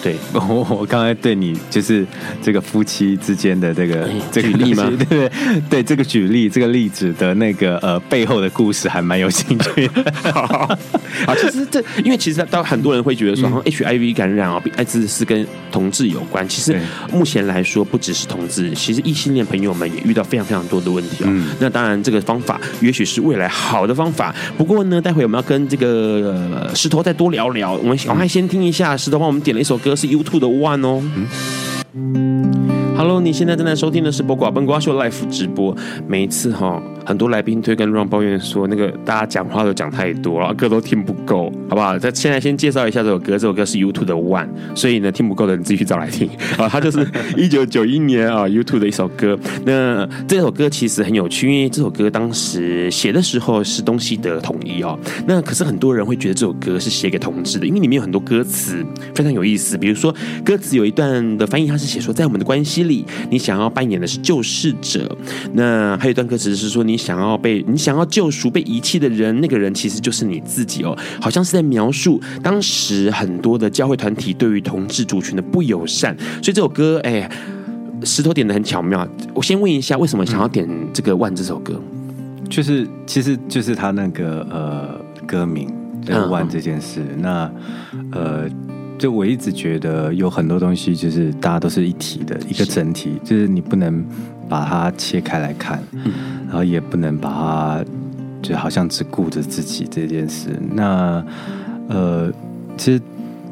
[0.02, 2.04] 对，我 我刚才对你就是
[2.42, 4.90] 这个夫妻之间的这个这个举例吗？
[5.08, 5.30] 对对
[5.70, 10.12] 对，这个举例这个例子的那个呃背后的故事还蛮有兴趣的。
[10.32, 10.76] 好，
[11.24, 16.46] 好，其实这因为其实到很多人会觉得说，HIV 感染啊，艾滋是跟同志有关。
[16.48, 16.78] 其实
[17.12, 21.44] 目前来说，不只是同志，其实异性恋朋友们也遇到非常非常多的问题哦。
[21.58, 24.34] 那当然，这个方法也许是未来好的方法。
[24.56, 27.72] 不过呢，待会我们要跟这个石头再多聊聊。
[27.74, 29.60] 我们赶快先听一下石头帮我们点了。
[29.60, 31.02] 一首歌是 U2 的 One 哦。
[31.94, 35.76] 嗯，Hello，你现在正在收听的是播瓜奔瓜秀 Live 直播。
[36.06, 36.82] 每一次哈。
[37.04, 41.98] 很多来宾都跟 Ron 抱怨说，那个大家讲话都讲太多了，歌都听不够，好不好？
[41.98, 46.68] 在现在先介绍一下这首歌，这首歌是 YouTube 的 One，所以呢，听不够的你自己去找来听啊。
[46.68, 49.38] 它就是一九九一年啊 YouTube 的一首歌。
[49.64, 54.98] 那这首歌其实很有趣，因为这首歌当时写的时候是东西德统一哦。
[55.26, 58.84] 那可是很多人会觉得这首歌是写给同志的，因为里面有很多歌词
[59.14, 59.76] 非常有意思。
[59.76, 65.16] 比如说歌词有一段的翻译，它是写说，在我们的关系里，你想要扮演的是救世者。
[65.52, 77.30] 那还有一段歌词是说，你想要被你想要救赎被遗弃的人，那个人其实就是你自己哦，好像是在描述当时很多的教会团体对于同志族群的不友善，所以这首歌哎，
[78.02, 79.06] 石头点的很巧妙。
[79.32, 81.80] 我先问一下，为什么想要点这个《One》这首歌？
[82.48, 85.72] 就是其实就是他那个呃歌名
[86.04, 87.00] 叫《One》这件事。
[87.14, 87.52] 嗯、那
[88.10, 88.48] 呃，
[89.00, 94.04] 就我一直觉得有很多东西就是大家都是一体的一个整体，就是你不能
[94.46, 95.82] 把它切开来看。
[95.92, 96.12] 嗯
[96.46, 97.84] 然后也不能把它，
[98.42, 100.50] 就好像只顾着自己这件事。
[100.74, 101.24] 那
[101.88, 102.30] 呃，
[102.76, 103.00] 其实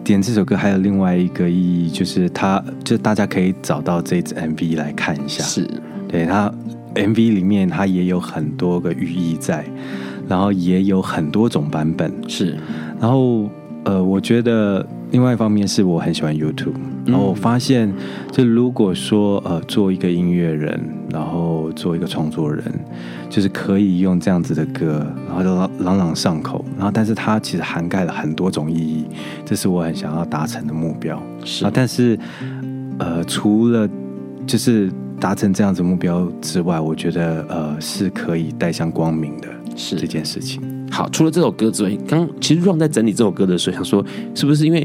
[0.05, 5.45] 点这首歌还有另外一个意义，就是它就大家可以找到这支 MV 来看一下。
[5.45, 5.67] 是，
[6.09, 6.53] 对它
[6.95, 9.65] MV 里面它也有很多个寓意在，
[10.29, 12.13] 然后也有很多种版本。
[12.29, 12.59] 是，
[13.01, 13.49] 然后
[13.85, 14.85] 呃，我觉得。
[15.11, 16.75] 另外一方面是我很喜欢 YouTube，
[17.07, 17.93] 然后我发现，
[18.31, 20.79] 就如果说呃做一个音乐人，
[21.11, 22.63] 然后做一个创作人，
[23.31, 29.07] 就是可以用这样子的歌，然后就朗朗上口，然后但是它其实涵盖了很多种意义，
[29.47, 31.21] 这是我很想要达成的目标。
[31.45, 32.19] 是啊，但是
[32.99, 33.89] 呃除了
[34.47, 40.78] 就是达成这样子目标之外，我觉得呃是可以带向光明的，是这件事情。
[40.99, 44.85] 好，除了这首歌之外，刚其实 Ron 在整理这首歌的时候，想说是不是因为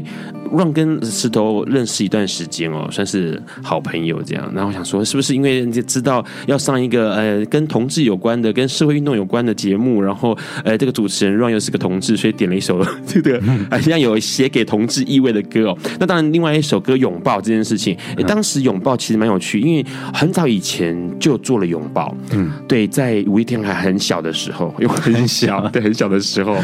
[0.52, 4.50] Ron 跟石头认识一段时间哦，算是好朋友这样。
[4.54, 15.78] 然后我想说，是不是因为人家知道要上一个呃跟同志有关的、跟社会运动有关的节目，然后呃这个主持人 Ron 又是个同志，所以点了一首 这个好像有写给同志意味的歌哦。
[16.00, 22.12] 那当然，另外一首歌《拥抱》这件事情，当时拥抱其实蛮有趣，因为很早以前就做了拥抱。
[22.32, 25.84] 嗯，对，在五月天还很小的时候，又很小，对。
[25.84, 26.56] 很小的时候，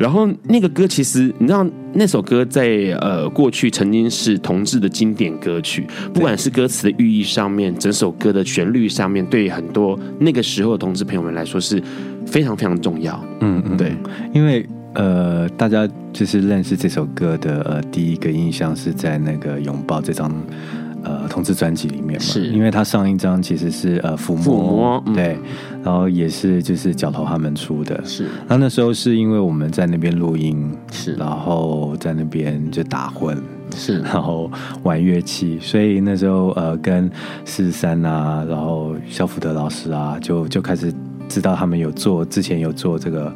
[0.00, 11.82] 然后那个歌其实你知道，那首歌在呃过去曾经是同志的经典歌曲，不管是歌词的寓意上面，整首歌的旋律上面，对很多那个时候的同志朋友们来说是
[12.26, 13.22] 非常非常重要。
[13.40, 13.92] 嗯嗯，对，
[14.32, 20.30] 因为呃，大家就是认识这首歌的呃第一个印象是在那个拥抱这张。
[21.04, 25.36] 呃，同志专辑里面嘛，是因为他上一张其实是呃抚摸，对，
[25.82, 28.26] 然后也是就是角头他们出的，是。
[28.48, 33.36] 那那时候是因为我们在那边录音，是，然后在那边就打混，
[33.74, 34.50] 是，然后
[34.82, 37.10] 玩乐器，所以那时候呃跟
[37.44, 40.92] 四三啊，然后肖福德老师啊，就就开始
[41.32, 43.32] 知道他们有做，之前有做这个。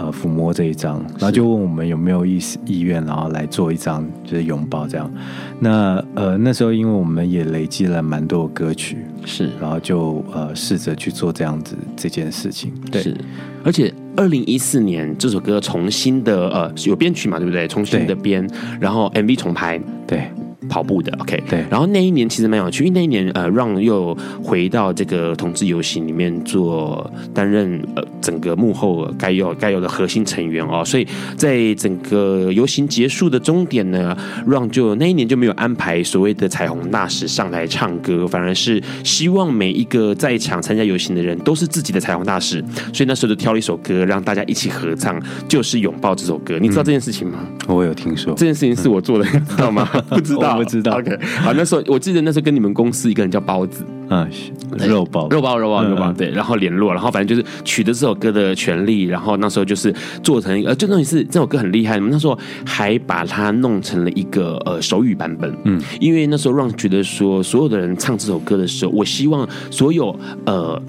[0.00, 5.10] 呃，抚摸这一张，然后就问我们有没有意思意愿，然后来做一张就是拥抱这样。
[5.58, 12.72] 那呃那时候，因为我们也累积了蛮多歌曲，是，然后就呃试着去做这样子这件事情。
[12.90, 13.14] 对，是，
[13.62, 17.68] 而且二零一四年这首歌重新的呃有编曲嘛，对不对？
[17.68, 18.48] 重新的编，
[18.80, 20.30] 然后 MV 重拍，对。
[20.70, 21.64] 跑步的，OK，对。
[21.68, 31.06] 然后那一年其实蛮有趣，因为那一年呃，Ron 又回到这个同志游行里面做担任呃整个幕后该有该有的核心成员哦，所以
[31.36, 34.16] 在整个游行结束的终点呢
[34.48, 46.58] ，Ron 就那一年就没有安排所谓的彩虹大使上台唱歌，反而是希望每一个在场参加游行的人都是自己的彩虹大使，所以那时候就挑了一首歌让大家一起合唱，就是拥抱这首歌。
[46.60, 47.40] 你知道这件事情吗？
[47.66, 49.84] 我有听说，这件事情是我做的，你知道吗？
[50.08, 50.59] 不知道。
[50.64, 50.98] 不知道。
[50.98, 54.28] OK，好，那时候我记得那时候跟你们公司一个人叫包子，啊，
[54.86, 70.80] 肉包，肉包，肉包，肉包，对，然后联络，然后反正就是取得这首歌的权利，然后那时候就是做成一个，呃，就等于是这首歌很厉害，那时候还把它弄成了一个呃手语版本，嗯，因为那时候让觉得说所有的人唱这首歌的时候，我希望所有呃。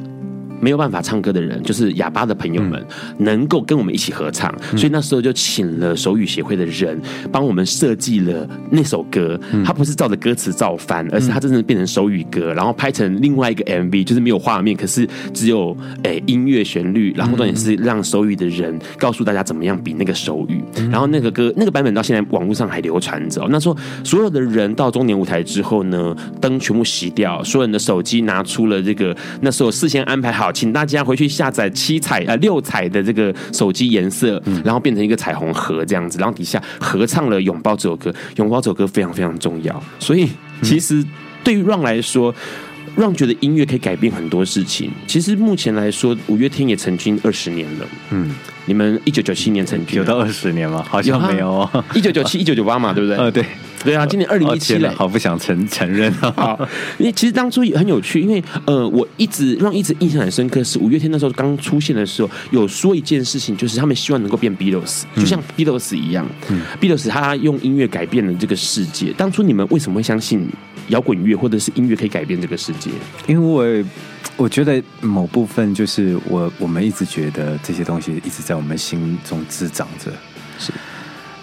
[0.62, 2.80] 没有办法唱歌的人，就是哑巴的朋友们，
[3.18, 4.54] 嗯、能够跟我们一起合唱。
[4.72, 7.00] 嗯、所以那时候就请了手语协会的人
[7.32, 9.40] 帮我们设计了那首歌。
[9.52, 20.62] 嗯、他不是照着歌词照翻，而是它真的变成手语歌，然后拍成另外一个 MV，就是没有画面，可是只有诶、欸、音乐旋律，然后重点是让手语的人告诉大家怎么样比那个手语。
[20.78, 23.48] 嗯、然后那个歌那个版本到现在网络上还流传着。
[23.50, 30.51] 那时候所有的人到中年舞台之后呢，灯全部熄掉，所有人的手机拿出了这个那时候事先安排好。
[30.52, 39.84] 请大家回去下载七彩呃六彩的这个手机颜色，然后变成一个彩虹盒这样子，然后底下合唱了《拥抱》这首歌，《拥抱》这首歌非常非常重要。
[40.00, 40.30] 所以
[40.62, 41.04] 其实
[41.44, 42.34] 对于 Ron 来说
[42.98, 44.92] ，Ron 觉得音乐可以改变很多事情。
[45.08, 47.88] 其实目前来说，五月天也成军二十年了。
[48.12, 48.36] 嗯，
[48.66, 50.86] 你们一九九七年成军，有到二十年吗？
[50.88, 53.18] 好像没有哦，一九九七、一九九八嘛，对不对？
[53.24, 53.46] 呃，对。
[53.84, 56.56] 对啊，今年二零一七了，好不想承承认 啊！
[57.00, 66.28] 因为其实当初也很有趣，因为呃，我一直让一直印象很深刻是五月天那时候刚出现的时候，有说一件事情，就是他们希望能够变 Beatles，就像 Beatles 一样。
[66.50, 69.12] 嗯，Beatles 他用音乐改变了这个世界。
[69.14, 70.48] 当初你们为什么会相信
[70.90, 72.92] 摇滚乐或者是音乐可以改变这个世界？
[73.26, 73.84] 因为
[74.38, 80.12] 我觉得某部分就是我我们一直觉得这些东西一直在我们心中滋长着，
[80.60, 80.72] 是，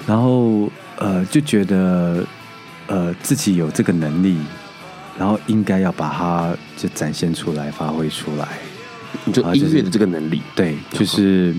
[0.06, 0.70] 然后。
[1.00, 2.24] 呃，就觉得
[2.88, 4.36] 呃自己有这个能力，
[5.16, 8.48] 然后应该要把它就展现出来、发挥出来。
[9.24, 11.54] 你就音乐的这个能力，对，就是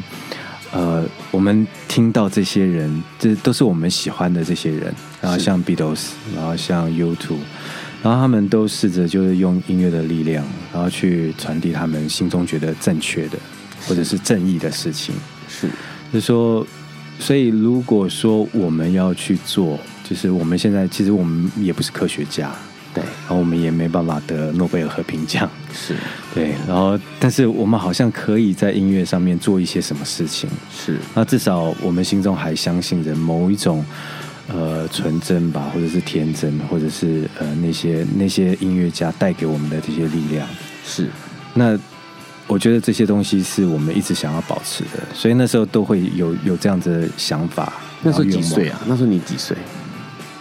[0.72, 7.38] 呃，我们听到这些人，这都是我们喜欢的这些人，然后像 Beatles，然后像 U2，
[8.04, 13.40] 然后他们都试着就是用音乐的力量，然后去传递他们心中觉得正确的
[13.88, 15.16] 或者是正义的事情。
[15.48, 15.70] 是，
[16.12, 16.68] 就是说。
[17.20, 22.50] 所以，如果说我们要去做，就是我们现在其实我们也不是科学家，
[22.94, 25.96] 对，然后我们也没办法得诺贝尔和平奖，是。
[26.34, 33.84] 对，然后但是我们好像可以在音乐上面做一些什么事情，是，那至少我们心中还相信着某一种
[34.48, 40.48] 呃纯真吧，或者是天真，或者是呃那些那些音乐家带给我们的这些力量，
[40.86, 41.10] 是，
[41.54, 41.78] 那。
[42.50, 47.72] 我觉得这些东西是我们一直想要保持的，所以那时候都会有有这样子的想法。
[48.02, 48.82] 那时候几岁啊？
[48.88, 49.56] 那时候你几岁？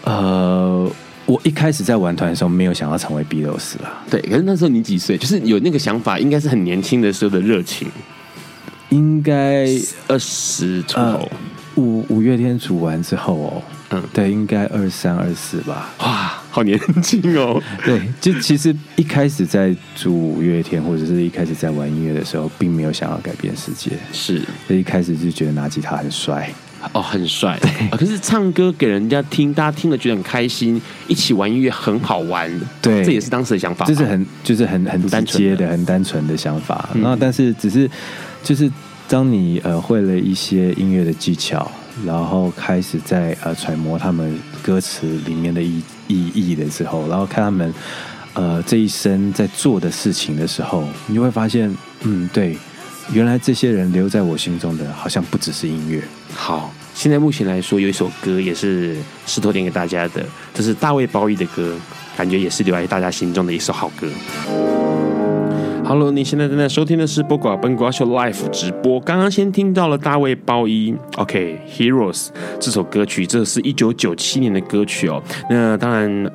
[0.04, 0.90] 呃，
[1.26, 4.02] 我一开始在玩团的时候没有想要成为 Beatles 啦。
[4.08, 5.18] 对，可是那时候你几岁？
[5.18, 7.86] 就是有那个想法，应该是很年轻的时候的热情。
[8.88, 9.66] 应该
[10.06, 11.30] 二十出头。
[11.74, 15.90] 五五月天组完之后哦，嗯，对，应该二三二四吧。
[16.00, 17.62] 哇，好年轻哦。
[17.84, 23.92] 对，就其实一开始在组五月天，或者是一开始在玩音乐的时候，并没有想要改变世界。
[24.12, 26.52] 是，所以一开始就觉得拿吉他很帅。
[26.92, 27.58] 哦，很帅。
[27.60, 32.50] 对， 可是唱歌给人家听，大家听了觉得很开心，一起玩音乐很好玩。
[32.82, 33.86] 对，这也是当时的想法。
[33.86, 36.88] 就是很，就是很很直接的、很单纯的想法。
[36.94, 37.88] 然后，但是只是
[38.42, 38.70] 就是。
[39.10, 41.72] 当你呃会了一些音乐的技巧，
[42.04, 47.72] 然后开始在呃揣摩他们歌词里面的意意义的时候，然后看他们
[48.34, 52.58] 呃这一生在做的事情的时候，你就会发现，嗯，对，
[53.12, 56.02] 原来这些人留在我心中的好像不只是音乐。
[56.34, 61.76] 好，现在目前来说有一首歌也是石头点给大家的，这是大卫鲍伊的歌，
[62.16, 64.08] 感觉也是留在大家心中的一首好歌。
[65.88, 69.00] Hello，你现在正在收听的是《播瓜奔瓜秀》Live 直播。
[69.00, 72.28] 刚刚先听到了大卫鲍伊，OK，Heroes
[72.60, 75.22] 这首歌曲，这是一九九七年的歌曲哦。
[75.48, 76.30] 那当然，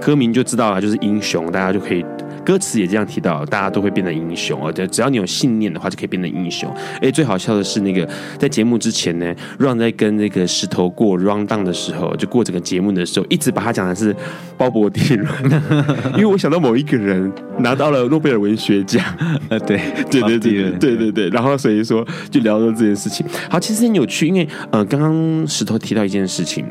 [0.00, 2.02] 歌名就知道了，就是英雄，大家就可以。
[2.44, 4.72] 歌词也这样提到，大家都会变得英雄哦。
[4.72, 6.72] 只要你有信念的话，就可以变得英雄。
[7.00, 14.14] 哎，最好笑的是，那个在节目之前呢，Ron 在跟那个石头过 round down 的时候，就过整个节目的时候，一直把他讲的是
[14.58, 15.28] 鲍勃迪伦，
[16.14, 19.02] 因为我想到某一个人拿到了诺贝尔文学奖。
[19.48, 19.80] 呃， 对，
[20.10, 21.28] 对对对对对对。
[21.30, 23.26] 然后所以说就聊到这件事情。
[23.48, 26.64] 好，其实很有趣，因为呃，刚刚石头提到一件事情。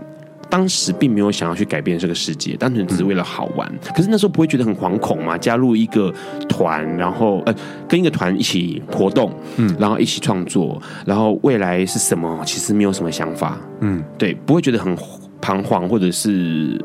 [0.54, 3.68] 当时并没有想要去改变这个世界，单纯只是为了好玩。
[3.72, 5.36] 嗯、可是那时候不会觉得很惶恐吗？
[5.36, 6.14] 加入一个
[6.48, 7.56] 团，然后呃，
[7.88, 12.40] 跟一个团一起活动，嗯，然后一起创作，然后未来是什么？
[12.46, 14.96] 其实没有什么想法，嗯，对，不会觉得很
[15.42, 16.80] 彷徨，或者是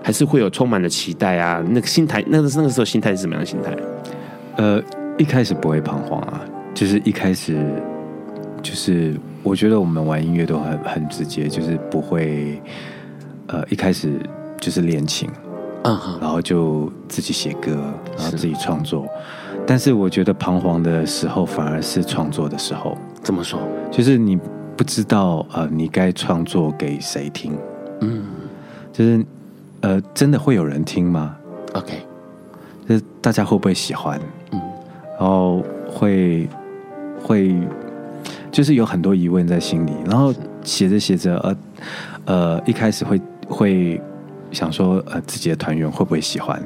[0.00, 1.60] 还是会有充满了期待啊。
[1.70, 3.76] 那个心态，那个那个时候心态是什么样的心态？
[4.58, 4.80] 呃，
[5.18, 6.40] 一开始不会彷徨啊，
[6.72, 7.58] 就是一开始
[8.62, 12.62] 就是我觉得我们玩音乐都很很直接，就是不会。
[13.48, 14.18] 呃，一开始
[14.60, 15.28] 就是练琴，
[15.82, 17.76] 嗯哼，然后就自己写歌，
[18.16, 19.06] 然后自己创作。
[19.66, 22.96] 但是我觉得彷徨的时候，反而是创作的时候。
[23.22, 23.60] 怎么说？
[23.90, 24.38] 就是你
[24.76, 27.58] 不知道呃，你该创作给谁听？
[28.00, 28.22] 嗯，
[28.92, 29.26] 就是
[29.80, 31.36] 呃，真的会有人听吗
[31.74, 31.94] ？OK，
[32.88, 34.18] 就是大家会不会喜欢？
[34.52, 34.60] 嗯，
[35.18, 36.48] 然后会
[37.22, 37.54] 会
[38.50, 40.32] 就是有很多疑问在心里，然后
[40.62, 41.56] 写着写着，呃
[42.24, 44.00] 呃，一开始会会
[44.52, 46.62] 想说，呃，自己的团员会不会喜欢？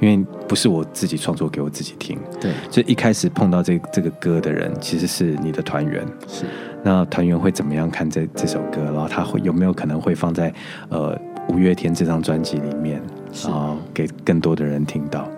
[0.00, 6.46] 因为不是我自己创作给我自己听，对，所以一开始碰到这这个歌的人其实是你的团员，是，
[6.82, 8.82] 那团员会怎么样看这这首歌？
[8.84, 10.50] 然后他会有没有可能会放在
[10.88, 11.14] 呃
[11.50, 12.98] 五月天这张专辑里面，
[13.44, 15.28] 然后给更多的人听到。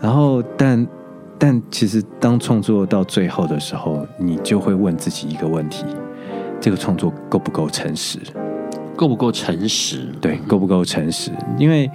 [0.00, 0.86] 然后但
[1.38, 5.84] 但其实当创作到最后的时候，你就会问自己一个问题：
[6.58, 8.18] 这个创作够不够诚实？
[9.00, 10.06] 够不够诚实？
[10.20, 11.30] 对，够不够诚实？
[11.58, 11.90] 因为。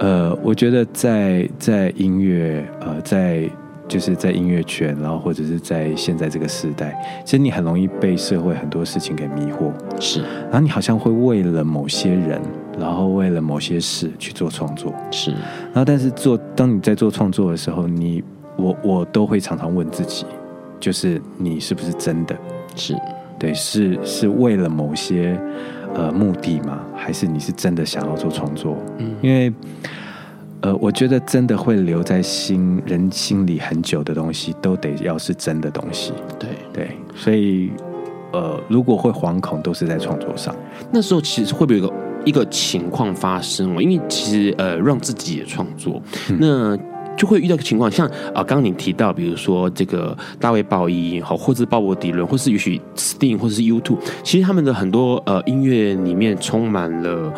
[0.00, 3.50] 呃，我觉得在在音乐，呃，在
[3.88, 10.20] 就是在音乐圈，然后或者是在现在这个时代，其实你很容易被社会很多事情给迷惑，是。
[10.20, 12.40] 然后你好像会为了某些人，
[12.78, 15.32] 然后为了某些事去做创作，是。
[15.32, 18.22] 然后但是做，当你在做创作的时候，你
[18.54, 20.24] 我我都会常常问自己，
[20.78, 22.36] 就是你是不是真的？
[22.76, 22.94] 是
[23.36, 25.36] 对，是是为了某些。
[25.94, 26.80] 呃，目的吗？
[26.94, 28.76] 还是你是真的想要做创作？
[28.98, 29.52] 嗯，因为，
[30.60, 36.12] 呃，我觉得真的会留在心人心里很久的东西，都得要是真的东西。
[36.38, 37.70] 对对，所以，
[38.32, 40.54] 呃，如果会惶恐，都是在创作上。
[40.92, 41.94] 那时候其实会不会有一个
[42.26, 43.82] 一个情况发生？
[43.82, 46.78] 因为其实呃，让自己也创作，嗯、那。
[47.18, 57.32] 就会遇到一个情况，像啊，刚刚你提到，比如说这个大卫鲍伊，好，或者是鲍勃迪伦，或是也许 Sting，或者是 U2，其实他们的很多呃音乐里面充满了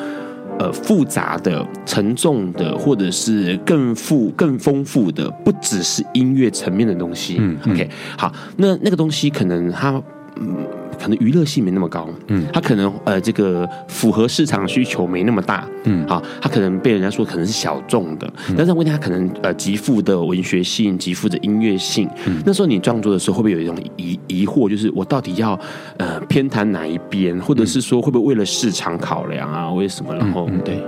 [0.58, 7.36] 呃复杂的、沉重的，或者是更富、更丰富的，不只是音乐层面的东西。
[7.38, 10.00] 嗯，嗯，OK，好，那那个东西可能它
[10.40, 10.56] 嗯。
[11.00, 25.58] 可能娱乐性没那么高，嗯，它可能呃这个符合市场需求没那么大，嗯，好，它可能被人家说可能是小众的，嗯、但是问题它可能呃极富的文学性，极富的音乐性，嗯，那时候你创作的时候会不会有一种疑疑惑，就是我到底要
[25.96, 30.14] 呃偏袒哪一边，或者是说会不会为了市场考量啊，为什么？
[30.14, 30.84] 然后、嗯、对，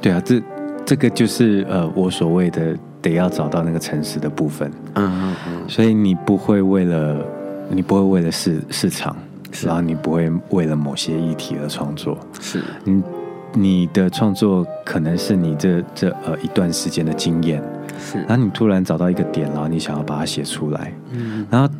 [0.00, 0.40] 对啊，这
[0.86, 7.26] 这个就是呃我所谓的得要找到那个诚实的部分，嗯嗯嗯，所以你不会为了
[7.70, 9.16] 你不会为了市市场。
[9.64, 13.02] 然后你不会为了某些议题而创作，是你
[13.54, 17.62] 你的创作可能是你这这呃一段时间的经验，
[17.98, 18.18] 是。
[18.28, 21.46] 然后你突然找到一个点，然后你想要把它写出来，嗯。
[21.48, 21.74] 然后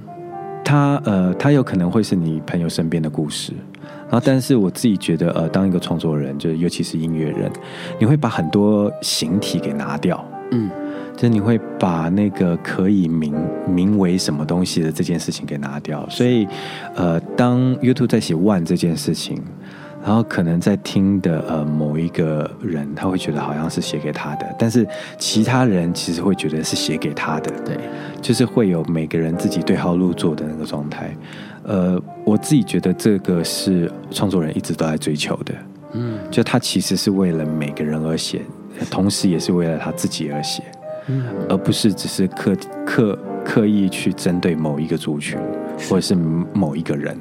[0.65, 3.53] 他呃他有可能会是你朋友身边的故事，
[4.09, 7.53] 然后但是我自己觉得呃当一个创作人，就是尤其是音乐人，
[8.01, 10.71] 你会把很多形体给拿掉，嗯。
[11.19, 13.35] 就是你会把那个可以名
[13.67, 16.47] 名为什么东西的这件事情给拿掉，所以，
[16.95, 19.43] 呃，当 YouTube 在写 One 这件事情，
[20.01, 24.87] 然后可能在听的呃某一个人，他会觉得好像是写给他的，但是
[25.19, 27.77] 其他人其实会觉得是写给他的，对，
[28.23, 31.13] 就是会有每个人自己对号入座的那个状态。
[31.65, 35.53] 呃，我自己觉得这个是创作人一直都在追求的，
[35.95, 38.41] 嗯，就他其实是为了每个人而写，
[38.89, 40.63] 同时也是为了他自己而写。
[41.49, 42.57] 而不是只是刻
[42.87, 45.39] 刻刻意去针对某一个族群，
[45.89, 47.19] 或者是某一个人，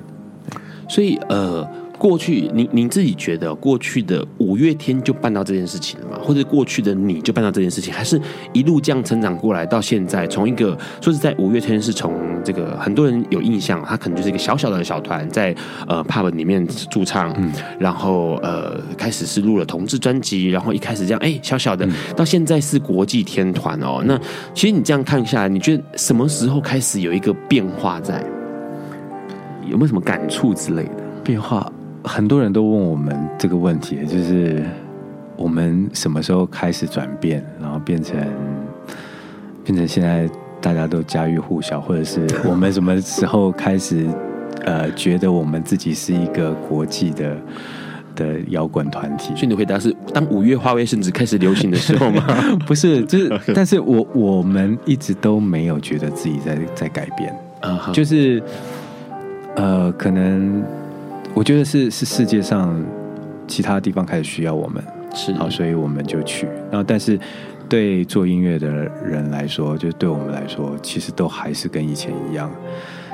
[0.87, 1.67] 所以呃。
[1.97, 6.19] 过去，您您自己觉得过去的五月天就办到这件事情了吗？
[6.21, 8.21] 或者过去的你就办到这件事情，还是
[8.53, 10.27] 一路这样成长过来到现在？
[10.27, 15.55] 从一个说是在，五月天是从这个很多人有印象，他可能就是一个小小的小团在
[15.87, 24.03] 呃 pub 里面驻唱，嗯，然后呃开始是录了同志专辑，然后一开始这样哎、欸、小小的，到现在是国际天团哦。
[24.05, 24.19] 那
[24.53, 28.23] 其实你这样看下来，你觉得什么时候开始有一个变化在？
[29.65, 30.91] 有没有什么感触之类的
[31.23, 31.69] 变化？
[32.03, 34.63] 很多人都问我们这个问题，就是
[35.35, 38.17] 我们什么时候开始转变，然后变成
[39.63, 40.29] 变成现在
[40.61, 44.07] 大家都家喻户晓，或者是我们什么时候开始
[44.65, 47.37] 呃觉得我们自己是一个国际的
[48.15, 49.35] 的摇滚团体？
[49.35, 52.23] 所以你的回答是当五月花味甚至开始流行的时候吗？
[52.65, 57.91] 不是，就是，但是我我们一直都没有觉得自己在在改变，啊、uh-huh.
[57.91, 58.41] 就是
[59.55, 60.63] 呃可能。
[61.37, 62.83] 我觉得是是世界上
[63.47, 64.83] 其他地方开始需要我们，
[65.13, 66.47] 是好，所以我们就去。
[66.71, 67.19] 然后，但是
[67.69, 72.49] 对做音乐的人来说，就对我们来说，其实都还是跟以前一样。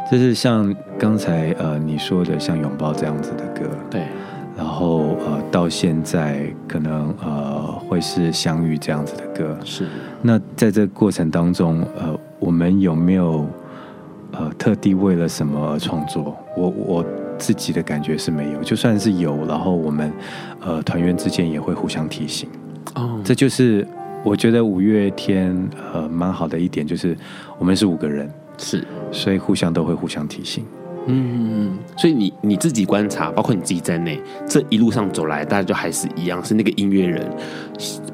[0.10, 4.04] 就是像刚才呃你说的，像拥抱这样子的歌，对。
[4.56, 9.58] 然后呃，到现在可能呃会是相遇这样子的歌。
[9.66, 9.86] 是。
[10.22, 13.46] 那在这个过程当中，呃，我们有没有
[14.32, 16.38] 呃特地为了什么而创作？
[16.56, 17.06] 我我
[17.38, 18.64] 自己的感觉是没有。
[18.64, 20.12] 就算是有，然后我们
[20.62, 22.50] 呃团员之间也会互相提醒。
[22.96, 23.20] 哦。
[23.24, 23.88] 这就是
[24.24, 25.56] 我觉得五月天
[25.94, 27.18] 呃蛮好的一点，就是
[27.58, 30.66] 我们是五个人，是，所以互相都会互相提醒。
[31.06, 37.30] 嗯，所以你你自己观察，包括你自己在内，这一路上走来，大家就还是一样，是那个音乐人，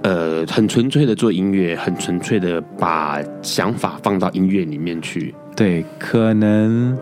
[0.02, 5.36] 呃，很纯粹的做音乐，很纯粹的把想法放到音乐里面去。
[5.56, 6.98] 对，可能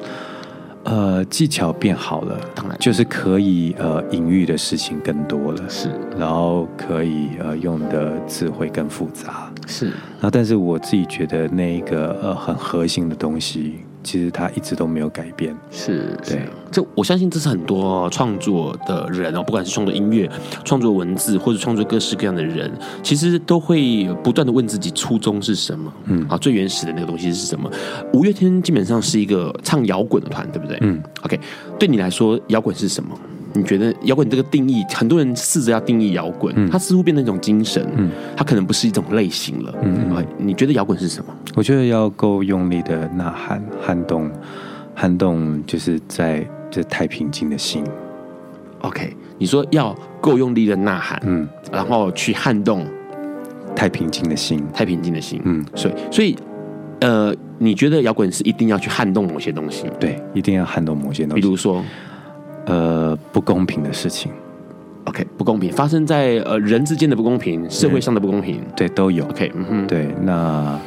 [0.87, 2.75] 呃技巧变好了，当然。
[2.79, 13.79] 就是可以呃隐喻的事情更多了，是，然后可以呃用的词汇更复杂，是，然后但是我自己觉得那个呃很核心的东西。
[14.07, 20.31] 其实他一直都没有改变，是，对，这我相信这是很多创作的人哦，不管是创作音乐、
[20.63, 22.71] 创作文字或者创作各式各样的人，
[23.03, 27.69] 其实都会不断的问自己初衷是什么，嗯，啊，最原始的那个东西是什么？
[28.13, 30.77] 五月天基本上是一个唱摇滚的团，对不对？
[30.79, 31.37] 嗯，OK，
[31.77, 33.13] 对你来说，摇滚是什么？
[33.57, 41.35] 你觉得摇滚这个定义，很多人试着要定义摇滚，嗯、它似乎变成一种精神，嗯，它可能不是一种类型了，嗯，嗯，你觉得摇滚是什么？
[41.55, 44.29] 我觉得要够用力的呐喊，撼动，
[44.93, 47.83] 撼动，就是在这太平静的心。
[48.81, 52.85] OK，你说要够用力的呐喊，嗯，然后去撼动。
[53.75, 56.35] 太平静的心，太平静的心，嗯，所以，所以，
[57.01, 59.85] 呃，你觉得摇滚是一定要去撼动某些东西？
[59.99, 61.83] 对，一定要撼动某些东西，比如说。
[62.67, 64.29] 呃，不公平的事情
[65.05, 65.71] ，OK，不公平。
[65.71, 70.77] 发生在呃人之间的不公平，社会上的不公平，对，都有，OK，嗯哼，对，那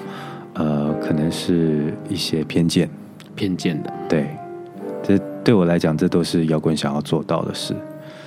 [0.53, 2.87] 呃，可能是一些偏见，
[3.35, 4.27] 偏见的，对，
[5.03, 7.75] 这对我来讲，这都是摇滚想要做到的事，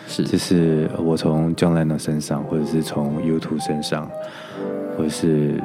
[0.07, 4.09] 是，这是我从 John Lennon 身上，或者是从 U2 身上，
[4.97, 5.61] 或者是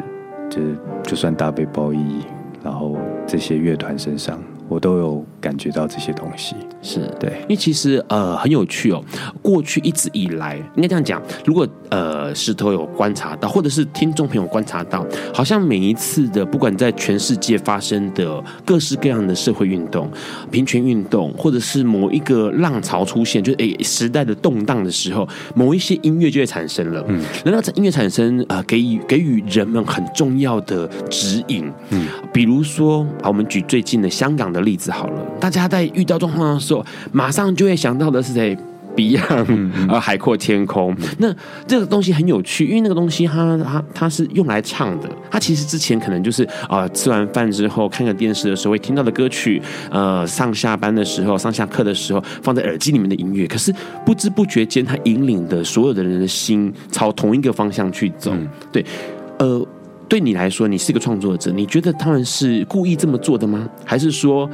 [0.51, 0.61] 就
[1.05, 2.19] 就算大背包一，
[2.63, 4.39] 然后这些乐团身上。
[4.69, 9.03] 我都有感觉到这些东西，是对，因为其实呃很有趣哦。
[9.41, 20.11] 过去一直以来，应该这样讲，如果呃石头有观察到，或者是听众朋友观察到，好像每一次的不管在全世界发生的各式各样的社会运动、
[20.51, 27.03] 平权运动，或者是某一个浪潮出现，就是诶时代的动荡的时候，某一些音乐就会产生了。
[27.09, 31.73] 嗯，那让音乐产生啊、呃，给予给予人们很重要的指引。
[31.89, 34.58] 嗯，比如说啊，我们举最近的香港的。
[34.61, 38.57] 例子好了，大家在遇到状况的时候，马上就会想到的是谁
[38.97, 40.93] ？Beyond，呃，《海阔天空》。
[41.19, 41.33] 那
[41.67, 45.09] 这个东西很有趣，因为那个东西它它它是用来唱的。
[45.31, 53.47] 它其实之前可能就是啊、呃，吃完饭之后看个电视的时候会听到的歌曲，呃，上下班的时候、上下课的时候放在耳机里面的音乐。
[53.47, 53.73] 可是
[54.05, 58.33] 不知不觉间，它引领的所有的人的心朝同一个方向去走。
[58.33, 58.85] 嗯、对，
[59.39, 59.65] 呃。
[60.09, 63.69] 对你来说，你是一个创作者，你觉得他们是故意这么做的吗？
[63.85, 64.49] 还是说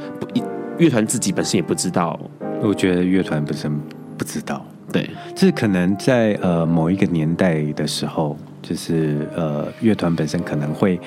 [0.77, 2.19] 乐团自己本身也不知道？
[2.61, 3.71] 我觉得乐团本身
[4.17, 4.65] 不知道。
[4.91, 10.99] 对，这可能在呃某一个年代的时候，就是呃乐团本身可能会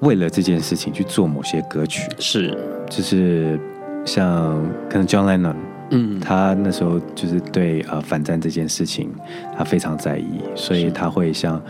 [0.00, 2.08] 为了这件事情去做某些歌曲。
[2.20, 2.56] 是，
[2.88, 3.58] 就是
[4.04, 5.56] 像可能 John Lennon，
[5.90, 9.10] 嗯，他那时候就是对呃反战这件事情
[9.56, 11.60] 他非常在意，所以他会像。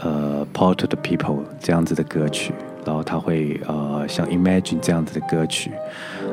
[0.00, 2.52] 呃，Power to the People 这样子的歌曲，
[2.84, 5.70] 然后他会呃像 Imagine 这样子的歌曲，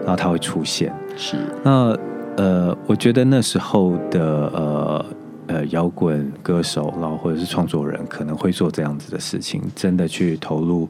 [0.01, 0.93] 然后他会出现。
[1.16, 1.38] 是。
[1.64, 1.97] 那
[2.36, 4.22] 呃，我觉得那时候的
[4.53, 5.05] 呃
[5.47, 10.89] 呃摇滚歌手，然后或者是创作人，可能会做这样子的事情，真的去投入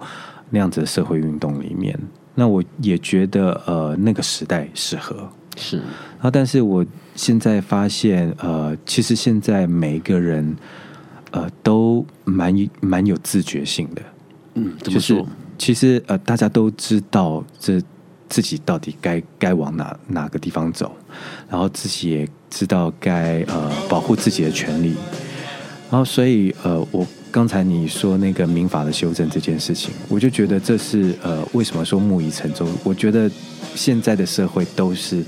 [0.49, 1.97] 那样子的社会运动里面。
[2.35, 5.29] 那我也觉得呃那个时代适合。
[5.55, 5.77] 是。
[5.77, 5.85] 然
[6.21, 10.55] 后，但是我现在发现呃，其实现在每一个人。
[11.33, 14.01] 呃，都蛮蛮有自觉性的，
[14.53, 15.17] 嗯，怎么说？
[15.17, 17.81] 就是其实呃，大家都知道这
[18.29, 20.95] 自己到底该该往哪哪个地方走，
[21.49, 24.93] 然后自己也知道该呃保护自己的权利，
[25.89, 32.67] 然后所以呃，我刚才你说那个民法的修正这件事情，我就觉得这是呃，为什么说木已成舟？
[32.83, 33.27] 我觉得
[33.73, 35.25] 现在的社会都是。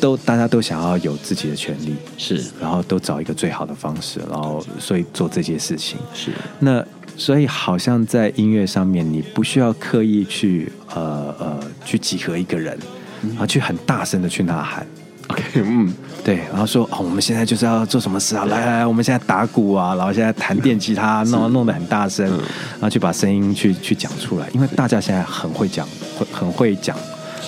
[0.00, 6.30] 都大家都想要有自己的权利，是，然后都找一个最好的方式，然后所以做这些事情是。
[6.60, 6.84] 那
[7.16, 12.78] 所以好像在音乐上面，你不需要刻意去呃呃去集合一个人，
[13.28, 14.86] 然后去很大声的去呐喊。
[15.28, 15.92] OK，嗯，
[16.24, 18.46] 对，然后说哦，我们现在就是要做什么事啊？
[18.46, 25.86] 来来来，我们现在打鼓啊，然后现在弹电吉他，弄弄得很大声，然后去把声音去去讲出来，因为大家现在很会讲，
[26.16, 26.96] 会很会讲。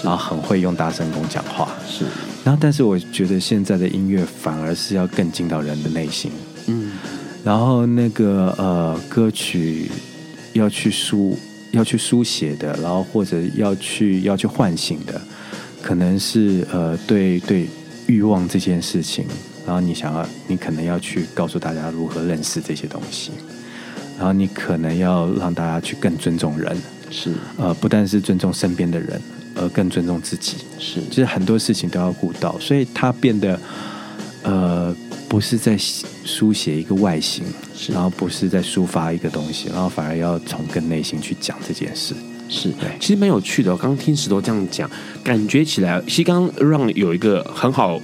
[0.02, 2.04] 然后很会用大声公讲话，是。
[2.44, 6.30] 然后，但是我觉得现在的音乐反而是要更进到人的内心。
[6.66, 6.92] 嗯。
[7.44, 9.90] 然后那个呃歌曲
[10.52, 11.38] 要去书
[11.72, 15.20] 要去书写的，然后或者要去要去唤醒的，
[15.82, 17.68] 可能是呃对对
[18.06, 19.24] 欲望这件事情。
[19.66, 23.30] 然后你想要，你可能要去告诉大家如何认识这些东西。
[24.18, 26.76] 然后你可能要让大家去更尊重人，
[27.10, 29.20] 是呃，不但是尊重身边的人，
[29.60, 33.60] 而更尊重自己，是，就是很多事情都要顾到，所以他变得
[34.42, 34.96] 呃，
[35.28, 35.76] 不是在
[36.24, 37.44] 书写一个外形，
[37.92, 42.14] 然后不是在抒发一个东西，然后反而要从更内心去讲这件事。
[42.50, 43.70] 是，其实蛮有趣的。
[43.70, 44.90] 我刚刚听石头这样讲，
[45.22, 47.98] 感觉起来，其实刚刚让有一个很好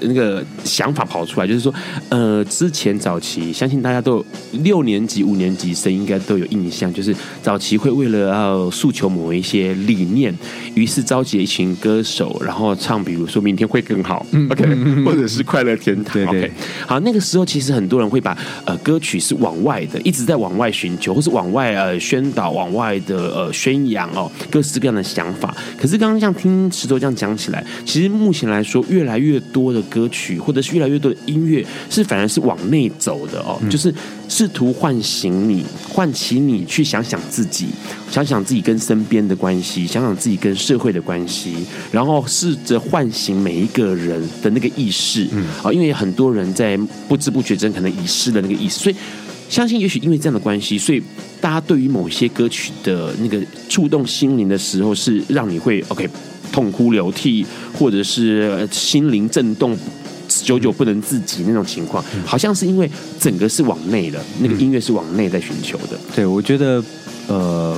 [0.00, 1.72] 那个想法跑出来，就是说，
[2.08, 4.26] 呃，之前早期，相信大家都有
[4.62, 10.34] 六年级、五年级生应该都有印象，就是早期会为了要诉求某一些理念，
[10.74, 16.50] 于是召集了一群歌手，然后唱，比如说明天会更好嗯，OK，或者是快乐天堂，OK。
[16.86, 18.34] 好，那个时候其实很多人会把
[18.64, 24.00] 呃歌曲是往外的，一直在往外寻求，或是往外呃宣导，往外的呃宣扬。
[24.00, 25.54] 讲哦，各式各样的想法。
[25.78, 33.94] 可是刚刚像听石头这样讲起来，其实目前来说，越来越多的歌曲，或者是越来越多的音乐，是反而是往内走的哦，嗯、就是
[34.26, 37.68] 试图唤醒你，唤起你去想想自己，
[38.10, 41.54] 想想自己跟身边的关系，想想自己跟社会的关系，
[41.92, 45.28] 然后试着唤醒每一个人的那个意识。
[45.32, 46.74] 嗯，啊，因为很多人在
[47.06, 48.96] 不知不觉中可能遗失了那个意识，所以。
[49.50, 51.02] 相信也许因为这样的关系，所以
[51.40, 53.36] 大家对于某些歌曲的那个
[53.68, 56.08] 触动心灵的时候，是让你会 OK
[56.52, 57.44] 痛哭流涕，
[57.76, 59.76] 或者是心灵震动，
[60.28, 62.88] 久久不能自己那种情况，好像是因为
[63.18, 65.98] 整个是往内的，那个音乐是往内在寻求的。
[66.14, 66.82] 对，我觉得
[67.26, 67.76] 呃，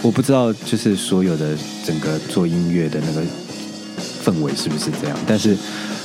[0.00, 1.54] 我不知道就是所有的
[1.84, 3.22] 整个做音乐的那个
[4.24, 5.54] 氛围是不是这样，但是。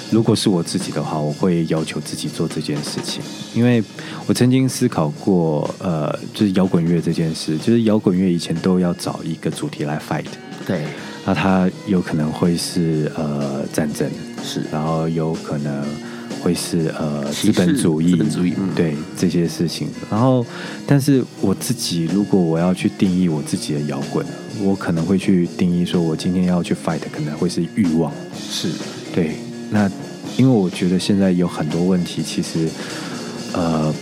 [0.09, 3.21] 如果是我自己的话，我会要求自己做这件事情，
[3.53, 3.83] 因为
[4.25, 10.25] 我曾经思考过，呃，就是摇滚乐这件事，就是摇滚乐以前都要找一个主题来 fight，
[10.65, 10.85] 对，
[11.25, 14.09] 那它有可能会是呃战争，
[14.41, 15.83] 是，然后有可能
[16.41, 20.45] 会是呃资本主义，资本主义，嗯，对这些事情，然后，
[20.85, 24.25] 但是我自己如果我要去定义我自己的摇滚，
[24.61, 28.09] 我可能会去定义说，我今天要去 fight 可能会是欲望，
[28.49, 28.69] 是。
[29.13, 29.35] 对。
[29.69, 29.89] 那，
[30.37, 32.69] 因为我觉得现在有很多问题，其实，
[33.53, 33.93] 呃，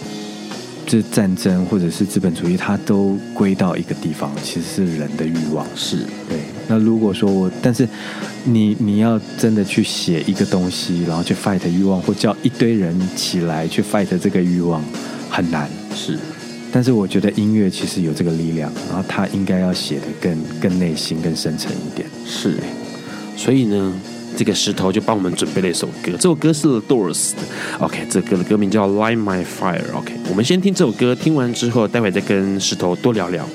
[0.86, 5.66] 这战争或者是资本主义，它都归到一个地方，其实是人的欲望。
[5.76, 5.98] 是
[6.30, 6.38] 对。
[6.68, 7.88] 那如果说我，但是
[8.44, 14.84] 你你要真的去写一个东西，然后去 fight 欲望，或叫一堆人起来去 fight 这个欲望，
[15.30, 15.70] 很难。
[15.96, 16.20] 是。
[16.72, 22.08] 但是我觉得音乐其实有这个力量，然后它应该要写的更更内心、更深沉一点。
[22.26, 22.58] 是。
[23.36, 23.94] 所以呢？
[24.38, 27.42] 这个石头就帮我们准备了一首歌，这首歌是 Doors 的。
[27.80, 29.80] OK，这歌的歌名叫《Light My Fire》。
[29.98, 33.48] OK，我们先听这首歌，听完之后，待会再跟石头多聊聊。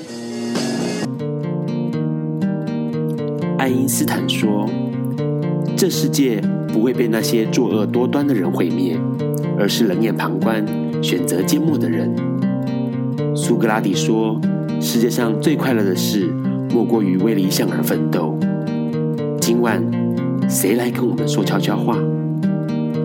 [3.59, 4.67] 爱因斯坦说
[5.77, 8.99] ：“这世界不会被那些作恶多端的人毁灭，
[9.59, 10.65] 而是冷眼旁观、
[11.03, 12.11] 选择缄默的人。”
[13.37, 14.41] 苏格拉底说
[14.81, 16.33] ：“世界上最快乐的事，
[16.73, 18.35] 莫过于为理想而奋斗。”
[19.39, 20.00] 今晚。
[20.51, 21.97] 谁来跟我们说悄悄话？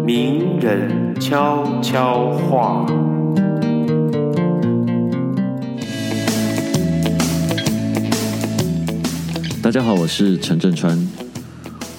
[0.05, 2.84] 名人悄悄话。
[9.62, 10.99] 大家好，我是陈振川。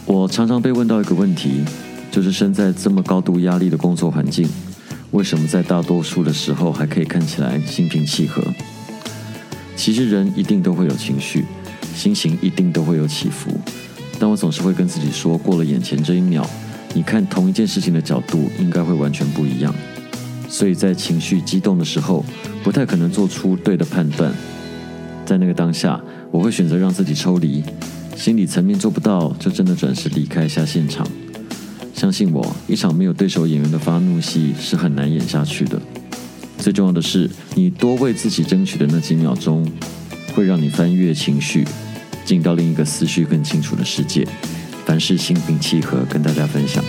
[0.05, 1.63] 我常常被问到一个问题，
[2.11, 4.45] 就是身在这么高度压力的工作环境，
[5.11, 8.43] 为什么在大多数的时候还可以看起来心平气和？
[9.77, 11.45] 其实人一定都会有情绪，
[11.95, 13.49] 心情一定都会有起伏。
[14.19, 16.47] 但我总是会跟自己说，过了眼前这一秒，
[16.93, 19.73] 你看同一件事情的角度应该会完全不一样。
[20.49, 22.25] 所以在情绪激动的时候，
[22.63, 24.33] 不太可能做出对的判断。
[25.25, 26.01] 在那个当下，
[26.31, 27.63] 我会选择让自己抽离，
[28.15, 31.05] 心理层面做不到，就真的转身离开一下现场。
[31.93, 35.81] 相信我，一场没有对手演员的发怒戏是很难演下去的。
[36.57, 39.69] 最重要的是，你多为自己争取的那几秒钟，
[40.33, 41.65] 会让你翻越情绪。
[42.27, 44.27] 进到另一个思绪更清楚的世界，
[44.85, 46.83] 凡事心平气和，跟大家分享。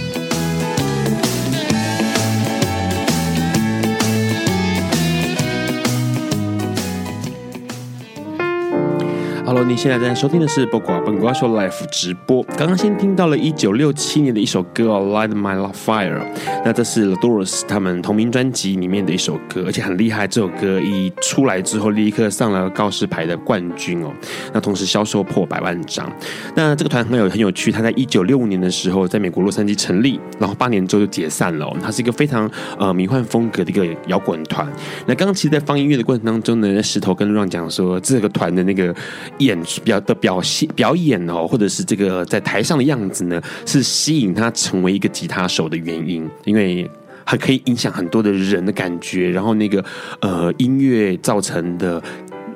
[9.65, 12.43] 你现在在收听的是《播瓜本瓜秀》Live 直播。
[12.57, 16.19] 刚刚先听到了一九六七年的一首歌哦，《Light My Love Fire》。
[16.65, 20.29] 那这是 The Doors 他们同名专辑里面的一首歌，而且很厉害。
[20.29, 24.13] 这首歌一出来之后，立刻上了告示牌的冠军哦。
[24.53, 26.11] 那同时销售破百万张。
[26.55, 31.77] 那这个团很有很有趣，他在一九六五年的时候在美国洛杉矶成立，然后八年之后就解散了哦。
[31.83, 32.49] 它是一个非常
[32.79, 34.67] 呃迷幻风格的一个摇滚团。
[35.07, 38.95] 那刚刚其实，在放音乐的过程当中呢，石头跟 Ron 讲说，这个团的那个
[39.37, 39.48] 一。
[39.49, 46.89] 演表的表现表演哦，或者是这个在台上的样子呢，是吸引他成为一个吉他手的原因，因为
[47.25, 49.85] 还可以影响很多的人的感觉，然后那个
[50.21, 52.03] 呃音乐造成的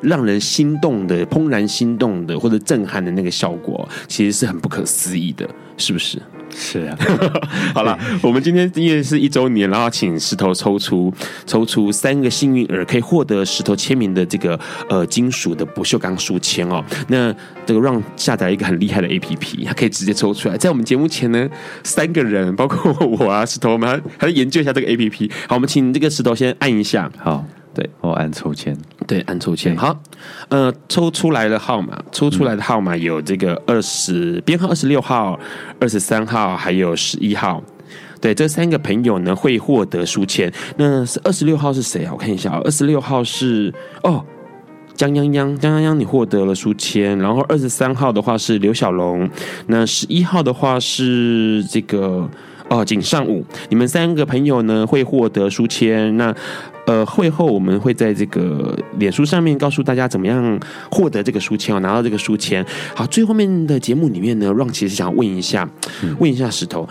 [0.02, 6.20] 让人心动的、怦然心动的或者震撼的那个效果，其实是很不可思议的，是不是？
[6.54, 6.96] 是啊，
[7.74, 11.12] 好了，我们今天因为是一周年，然后请石头抽出
[11.46, 16.84] 抽出三个幸运儿，可以获得石头签名的这个呃金属的不锈钢书签哦。
[17.08, 17.34] 那
[17.66, 20.56] 这个让下载一个很厉害的 APP，它可以直接抽出来。
[20.56, 21.48] 在我们节目前呢，
[21.82, 25.30] 三个人包括我啊，石头，我们还还是研究一下这个 APP。
[25.48, 27.44] 好，我们请这个石头先按一下，好。
[27.74, 29.76] 对，我按抽签，对，按抽签。
[29.76, 29.98] 好，
[30.48, 35.38] 呃，抽出来的号码，抽出来的号码有这个二十编号二十六号、
[35.80, 37.62] 二十三号，还有十一号。
[38.20, 40.52] 对，这三个朋友呢会获得书签。
[40.76, 42.12] 那是二十六号是谁啊？
[42.12, 44.24] 我看一下啊，二十六号是哦，
[44.94, 47.18] 江泱泱，江泱泱，你获得了书签。
[47.18, 49.28] 然后二十三号的话是刘小龙，
[49.66, 52.28] 那十一号的话是这个
[52.72, 53.44] 哦，井上武。
[53.68, 56.16] 你们三个朋友呢会获得书签。
[56.16, 56.34] 那
[56.86, 60.58] 呃，会后我们会在这个脸书上面告诉大家怎么样
[60.90, 62.64] 获得这个书签哦，拿到这个书签。
[62.94, 65.68] 好，最后面的节目里面呢，让其实想问一下，
[66.18, 66.88] 问一下石头，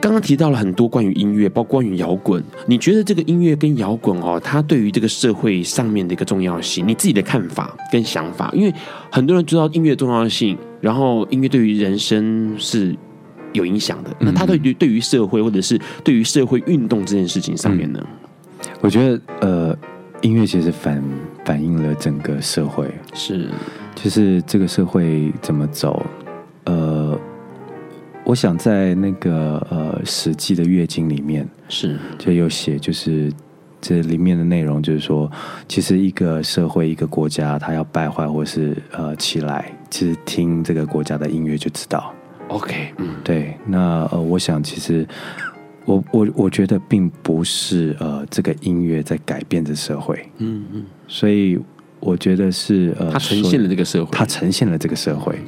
[0.00, 8.50] 刚刚提到了很多关于音乐，包括关于摇滚，你觉得这个音乐跟摇滚哦，它对于这个社会上面的一个重要性，你自己的看法跟想法？
[8.54, 8.74] 因为
[9.12, 12.96] 很多人知道音乐的重要性，然后音乐对于人生是
[13.54, 18.06] 有影响的，那他对于对于社会或者是对于社会运动这件事情上面呢？
[18.80, 19.78] 我觉得，呃，
[20.20, 21.02] 音乐其实反
[21.44, 23.48] 反映了整个社会，是，
[23.94, 26.04] 就是这个社会怎么走。
[26.64, 27.18] 呃，
[28.24, 33.30] 我想在那个呃《史记》的月经里面，是就有写，就是
[33.80, 35.30] 这里面的内容，就是说，
[35.68, 42.12] 其实一个社会、一个国家，它要败坏或是呃起来，其实听这个国家的音乐就知道。
[42.48, 43.56] OK，嗯，对。
[43.66, 45.06] 那呃，我想其实。
[45.86, 51.58] 我我我觉得并不是呃这个音乐在改变着社会，嗯嗯，所以
[52.00, 55.38] 我觉得是呃，它呈现了这个社会，它呈现了这个社会，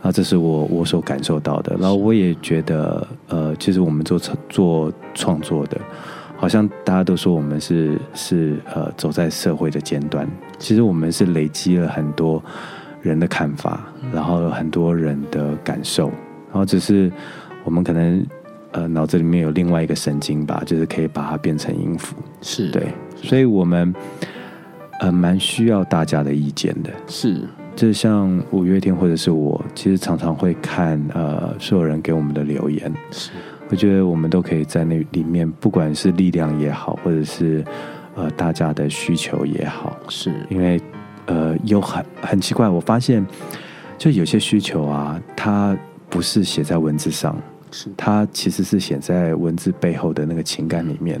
[0.00, 1.76] 啊，这是我我所感受到的。
[1.78, 4.18] 然后我也觉得呃，其实我们做
[4.48, 5.78] 做创作的，
[6.38, 10.26] 好像大家都说我们是是呃走在社会的尖端，
[10.58, 12.42] 其实我们是累积了很多
[13.02, 16.10] 人的看法，然后很多人的感受，
[16.56, 17.12] 然后只是
[17.64, 18.26] 我们可能。
[18.72, 22.68] 呃，脑子里面有另外一个神经吧，就是可以把它变成音符，是。
[22.68, 22.88] 对，
[23.22, 23.94] 所以我们
[25.00, 27.40] 呃蛮需要大家的意见的，是，
[27.74, 33.30] 就像五月天或者是我，其实常常会看呃所有人给我们的留言，是，
[33.70, 37.64] 我觉得我们都可以在那里面，不管是力量也好，或者是
[38.14, 40.30] 呃大家的需求也好，是。
[40.50, 40.78] 因为
[41.26, 43.24] 呃有很很奇怪，我发现
[43.96, 45.74] 就有些需求啊，它
[46.16, 47.36] 不是写在文字上。
[47.72, 51.20] 是它其实是写在文字背后的那个情感里面，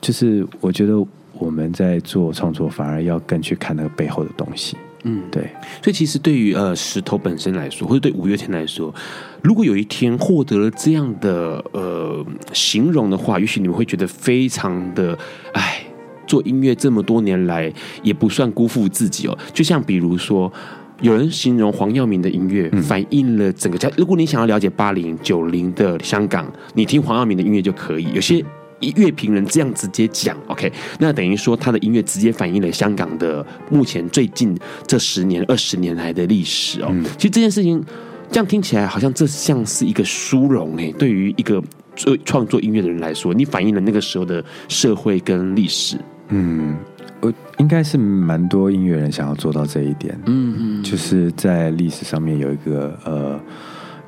[0.00, 0.94] 就是我觉得
[1.32, 4.76] 我们在做创作，反而要更去看那个背后的东西。
[5.02, 5.42] 嗯，对。
[5.82, 8.94] 所以其实对于呃石头本身来说，或者对五月天来说，
[9.42, 15.18] 如果有一天获得了这样的呃形容的话，也许你们会觉得非常的
[15.52, 15.82] 哎，
[16.28, 17.70] 做音乐这么多年来
[18.04, 19.36] 也不算辜负自己哦。
[19.52, 20.50] 就像比如说。
[21.00, 23.88] 有人形容黄耀明的音乐反映了整个家。
[23.96, 28.08] 如果你想要了解八零九零的香港，你听黄耀明的音乐就可以。
[28.12, 28.44] 有些
[28.80, 36.92] 乐评人这样直接讲，OK，那等于说他的音乐直接反映了香港的目前最近这十年二十年来的历史哦。
[37.16, 37.84] 其实这件事情
[38.30, 41.62] 这样听起来好像这像是一个殊荣诶，对于一个
[41.94, 45.96] 做创作音乐的人来说，你反映了那个时候的社会跟历史，
[46.28, 46.76] 嗯。
[47.20, 53.40] 我应该是蛮多音乐人想要做到这一点，嗯嗯，就是在历史上面有一个呃，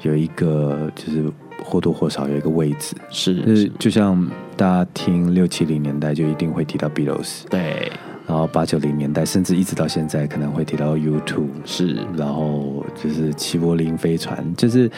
[0.03, 1.25] 有一个就是
[1.65, 3.69] 或多或少有一个位置，是，就是。
[3.79, 7.91] 就像大家听六七零年代就一定会提到 Beatles，对，
[8.27, 14.91] 然后八九零年代甚至一直到现在可能会提到 U2，是，然后就是齐柏林飞船，就是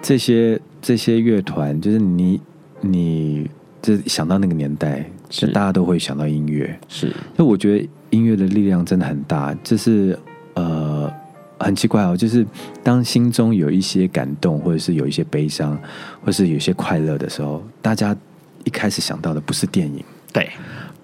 [0.00, 2.40] 这些这些乐团，就是你
[2.80, 3.50] 你
[3.80, 5.04] 就想到那个年代。
[5.30, 7.12] 是大家都会想到音乐，是。
[7.36, 10.18] 那我觉得音乐的力量真的很大，就是
[10.54, 11.12] 呃，
[11.58, 12.46] 很奇怪哦，就是
[12.82, 15.78] 当心中有一些感动，或者是有一些悲伤，
[16.22, 18.16] 或者是有一些快乐的时候，大家
[18.64, 20.02] 一开始想到的不是电影，
[20.32, 20.48] 对，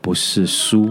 [0.00, 0.90] 不是书，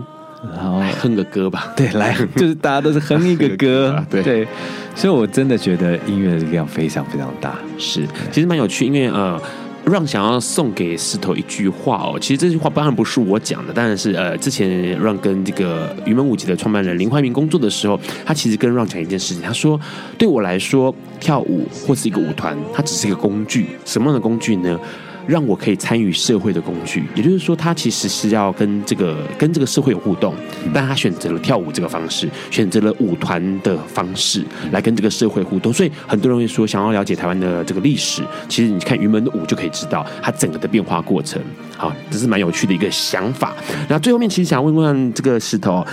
[0.56, 4.48] 然后哼个歌吧，对，来就是大家都是哼一个歌， 个歌对，对，
[4.94, 9.42] 所以我真的觉得音乐的力量非常非常大，是，其实蛮有趣，因为呃。
[9.86, 19.80] 让想要送给石头一句话哦，其实这句话当然不是我讲的，当然是呃，之前让跟这个云门舞集的创办人林怀民工作的时候，他其实跟让讲一件事情，他说，
[20.18, 24.80] 对我来说，跳舞或是一个舞团，它只是一个工具，什么样的工具呢？
[25.26, 30.34] 让我可以参与社会的工具，也就是说，他其实是要跟这个跟这个社会有互动，
[30.74, 35.72] 但他选择了跳舞这个方式，选择了舞团的方式来跟这个社会互动。
[35.72, 41.42] 所以很多人会说，想要了解台湾的这个历史，其实你看云门的舞就可以知道它整个的变化过程。
[41.78, 43.54] 好，这是蛮有趣的一个想法。
[43.88, 45.86] 那最后面其实想问问这个石头，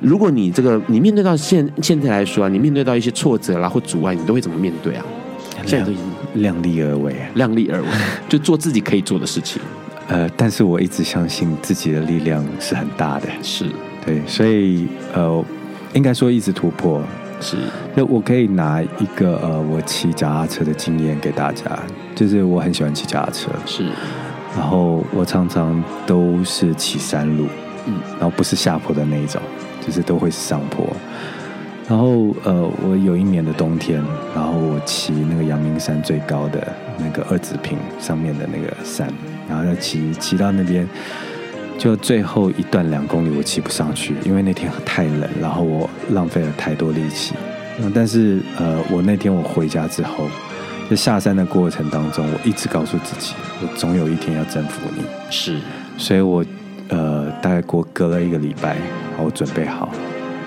[0.00, 5.04] 如果你这个你面对到现现在来说啊，你面对到一些挫折啦或阻碍，你都会怎么面对啊？
[5.66, 6.04] 现在都已经。
[6.34, 7.88] 量力而为，量力而为，
[8.28, 9.62] 就做自己可以做的事情。
[10.06, 13.64] 呃，但是我一直相信自己的力量是很大的，是
[14.04, 15.42] 对，所以呃，
[15.94, 17.02] 应该说一直突破。
[17.40, 17.56] 是，
[17.94, 21.64] 那我可以拿一个呃，我骑脚踏车的经验给大家，
[22.14, 23.84] 就是我很喜欢骑脚踏车，是，
[24.54, 27.46] 然后我常常都是骑山路，
[27.86, 29.40] 嗯，然后不是下坡的那一种，
[29.86, 30.86] 就是都会是上坡。
[31.88, 34.02] 然后，呃，我有一年的冬天，
[34.34, 36.66] 然后我骑那个阳明山最高的
[36.98, 39.08] 那个二子坪上面的那个山，
[39.48, 40.84] 然后要骑骑到那边，
[41.78, 47.34] 就最后一段两公里我骑不上去，因为那天太冷，然后我浪费了太多力气。
[47.94, 50.28] 但是，呃，我那天我回家之后，
[50.90, 55.04] 在下山的过程当中，我一直告诉自己，我总有一天要征服你。
[55.30, 55.60] 是，
[55.96, 56.44] 所以我，
[56.88, 58.76] 呃，大概过隔了一个礼拜，
[59.22, 59.88] 我准备好。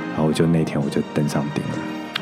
[0.10, 1.78] 然后我就那天我就登上顶了，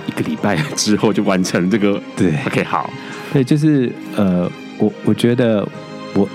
[0.07, 2.01] 一个礼拜之后就完成这个。
[2.15, 2.89] 对，OK，好，
[3.33, 5.67] 对，就是呃，我我觉得
[6.13, 6.27] 我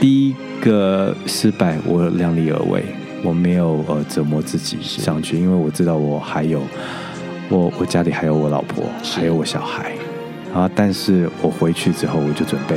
[0.00, 2.82] 第一个失败，我量力而为，
[3.22, 6.62] 我没有呃折磨自己上去，因为我知道我还有
[7.48, 9.92] 我我家里还有我老婆，还有我小孩，
[10.52, 12.76] 然后但是我回去之后我就准备，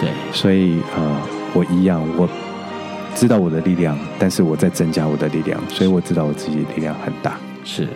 [0.00, 1.20] 对，所以呃，
[1.54, 2.28] 我一样我
[3.14, 7.38] 知道我的力量，但是我在增加我的力量，所以我知道我自己力量很大。
[7.70, 7.86] 是，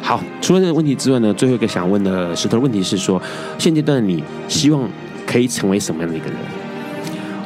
[0.00, 0.22] 好。
[0.40, 3.20] 除了这个问题之外呢，最后一个想问的石头问题是说，
[3.58, 4.88] 现阶段你希望
[5.26, 6.36] 可以成为什么样的一个人？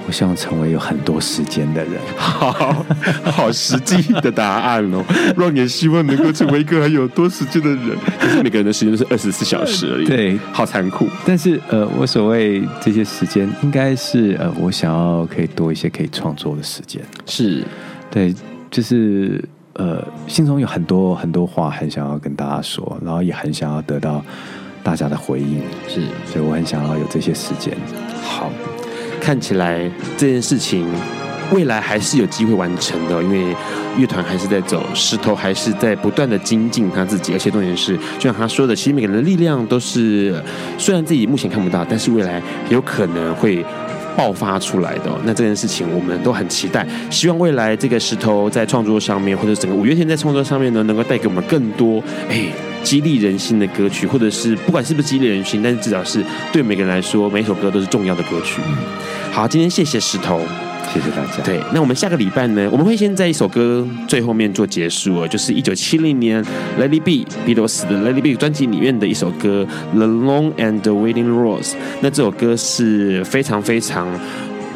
[0.07, 1.95] 我希望成为有很多时间的人。
[2.17, 2.85] 好
[3.25, 5.05] 好实际的答案哦。
[5.37, 7.91] 让你也希望能够成为一个很有多时间的人。
[8.19, 10.07] 可是每个人的时间都是二十四小时而已。
[10.07, 11.09] 对，好残酷。
[11.27, 17.03] 但是呃，我所谓这些时间，应该是呃，我想要可以多一些可以创作的时间。
[17.27, 17.65] 是，
[18.09, 18.33] 对，
[18.71, 19.45] 就是。
[19.79, 24.21] 呃，心中有很多很多话很想要跟大家说，然后也很想要得到
[24.83, 27.73] 大家的回应，是，所以我很想要有这些时间。
[28.21, 28.51] 好，
[29.21, 30.85] 看起来这件事情
[31.53, 33.55] 未来还是有机会完成的，因为
[33.97, 40.43] 乐团还是在走，石头还是在不断的精进他自己，而且重点是，就像他说的，其实每个人的力量都是，
[40.77, 43.65] 虽然自己目前看不到，但是未来有可能会。
[44.19, 52.47] 爆发出来的，那这件事情我们都很期待，希望未来这个石头在创作上面，或者整个五月天在创作上面呢，能够带给我们更多哎
[52.83, 56.21] 激励人心的歌曲，或者是不管是不是激励人心，但是至少是
[56.53, 58.61] 对每个人来说，每首歌都是重要的歌曲。
[59.31, 60.41] 好，今天谢谢石头。
[60.93, 61.43] 谢谢大家。
[61.45, 66.45] 对，那我们下个礼拜呢，我们会先在一首歌最后面做结束，就是一九七零年
[66.81, 71.75] Let It Be 披头士的 Let It Be 专辑里面的一首歌 The Long and the Winding Rose。
[72.01, 74.09] 那这首歌是非常非常。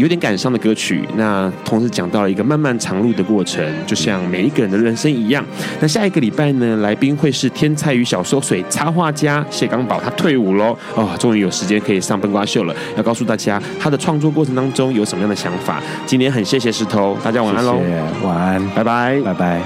[0.03, 5.45] 有点感伤的歌曲，那同时讲到了一个漫漫长路的过程，就像每一个人的人生一样。
[5.81, 15.81] 那下一个礼拜呢，来宾会是天才与小说水插画家谢刚宝，他退伍喽，哦，终于有时间可以上笨瓜秀了，要告诉大家他的创作过程当中有什么样的想法。
[16.05, 17.79] 今天很谢谢石头，大家晚安喽，
[18.25, 19.61] 晚安，拜拜，拜拜。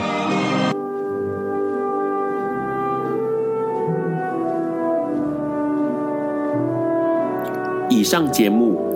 [7.89, 8.95] 以上节目。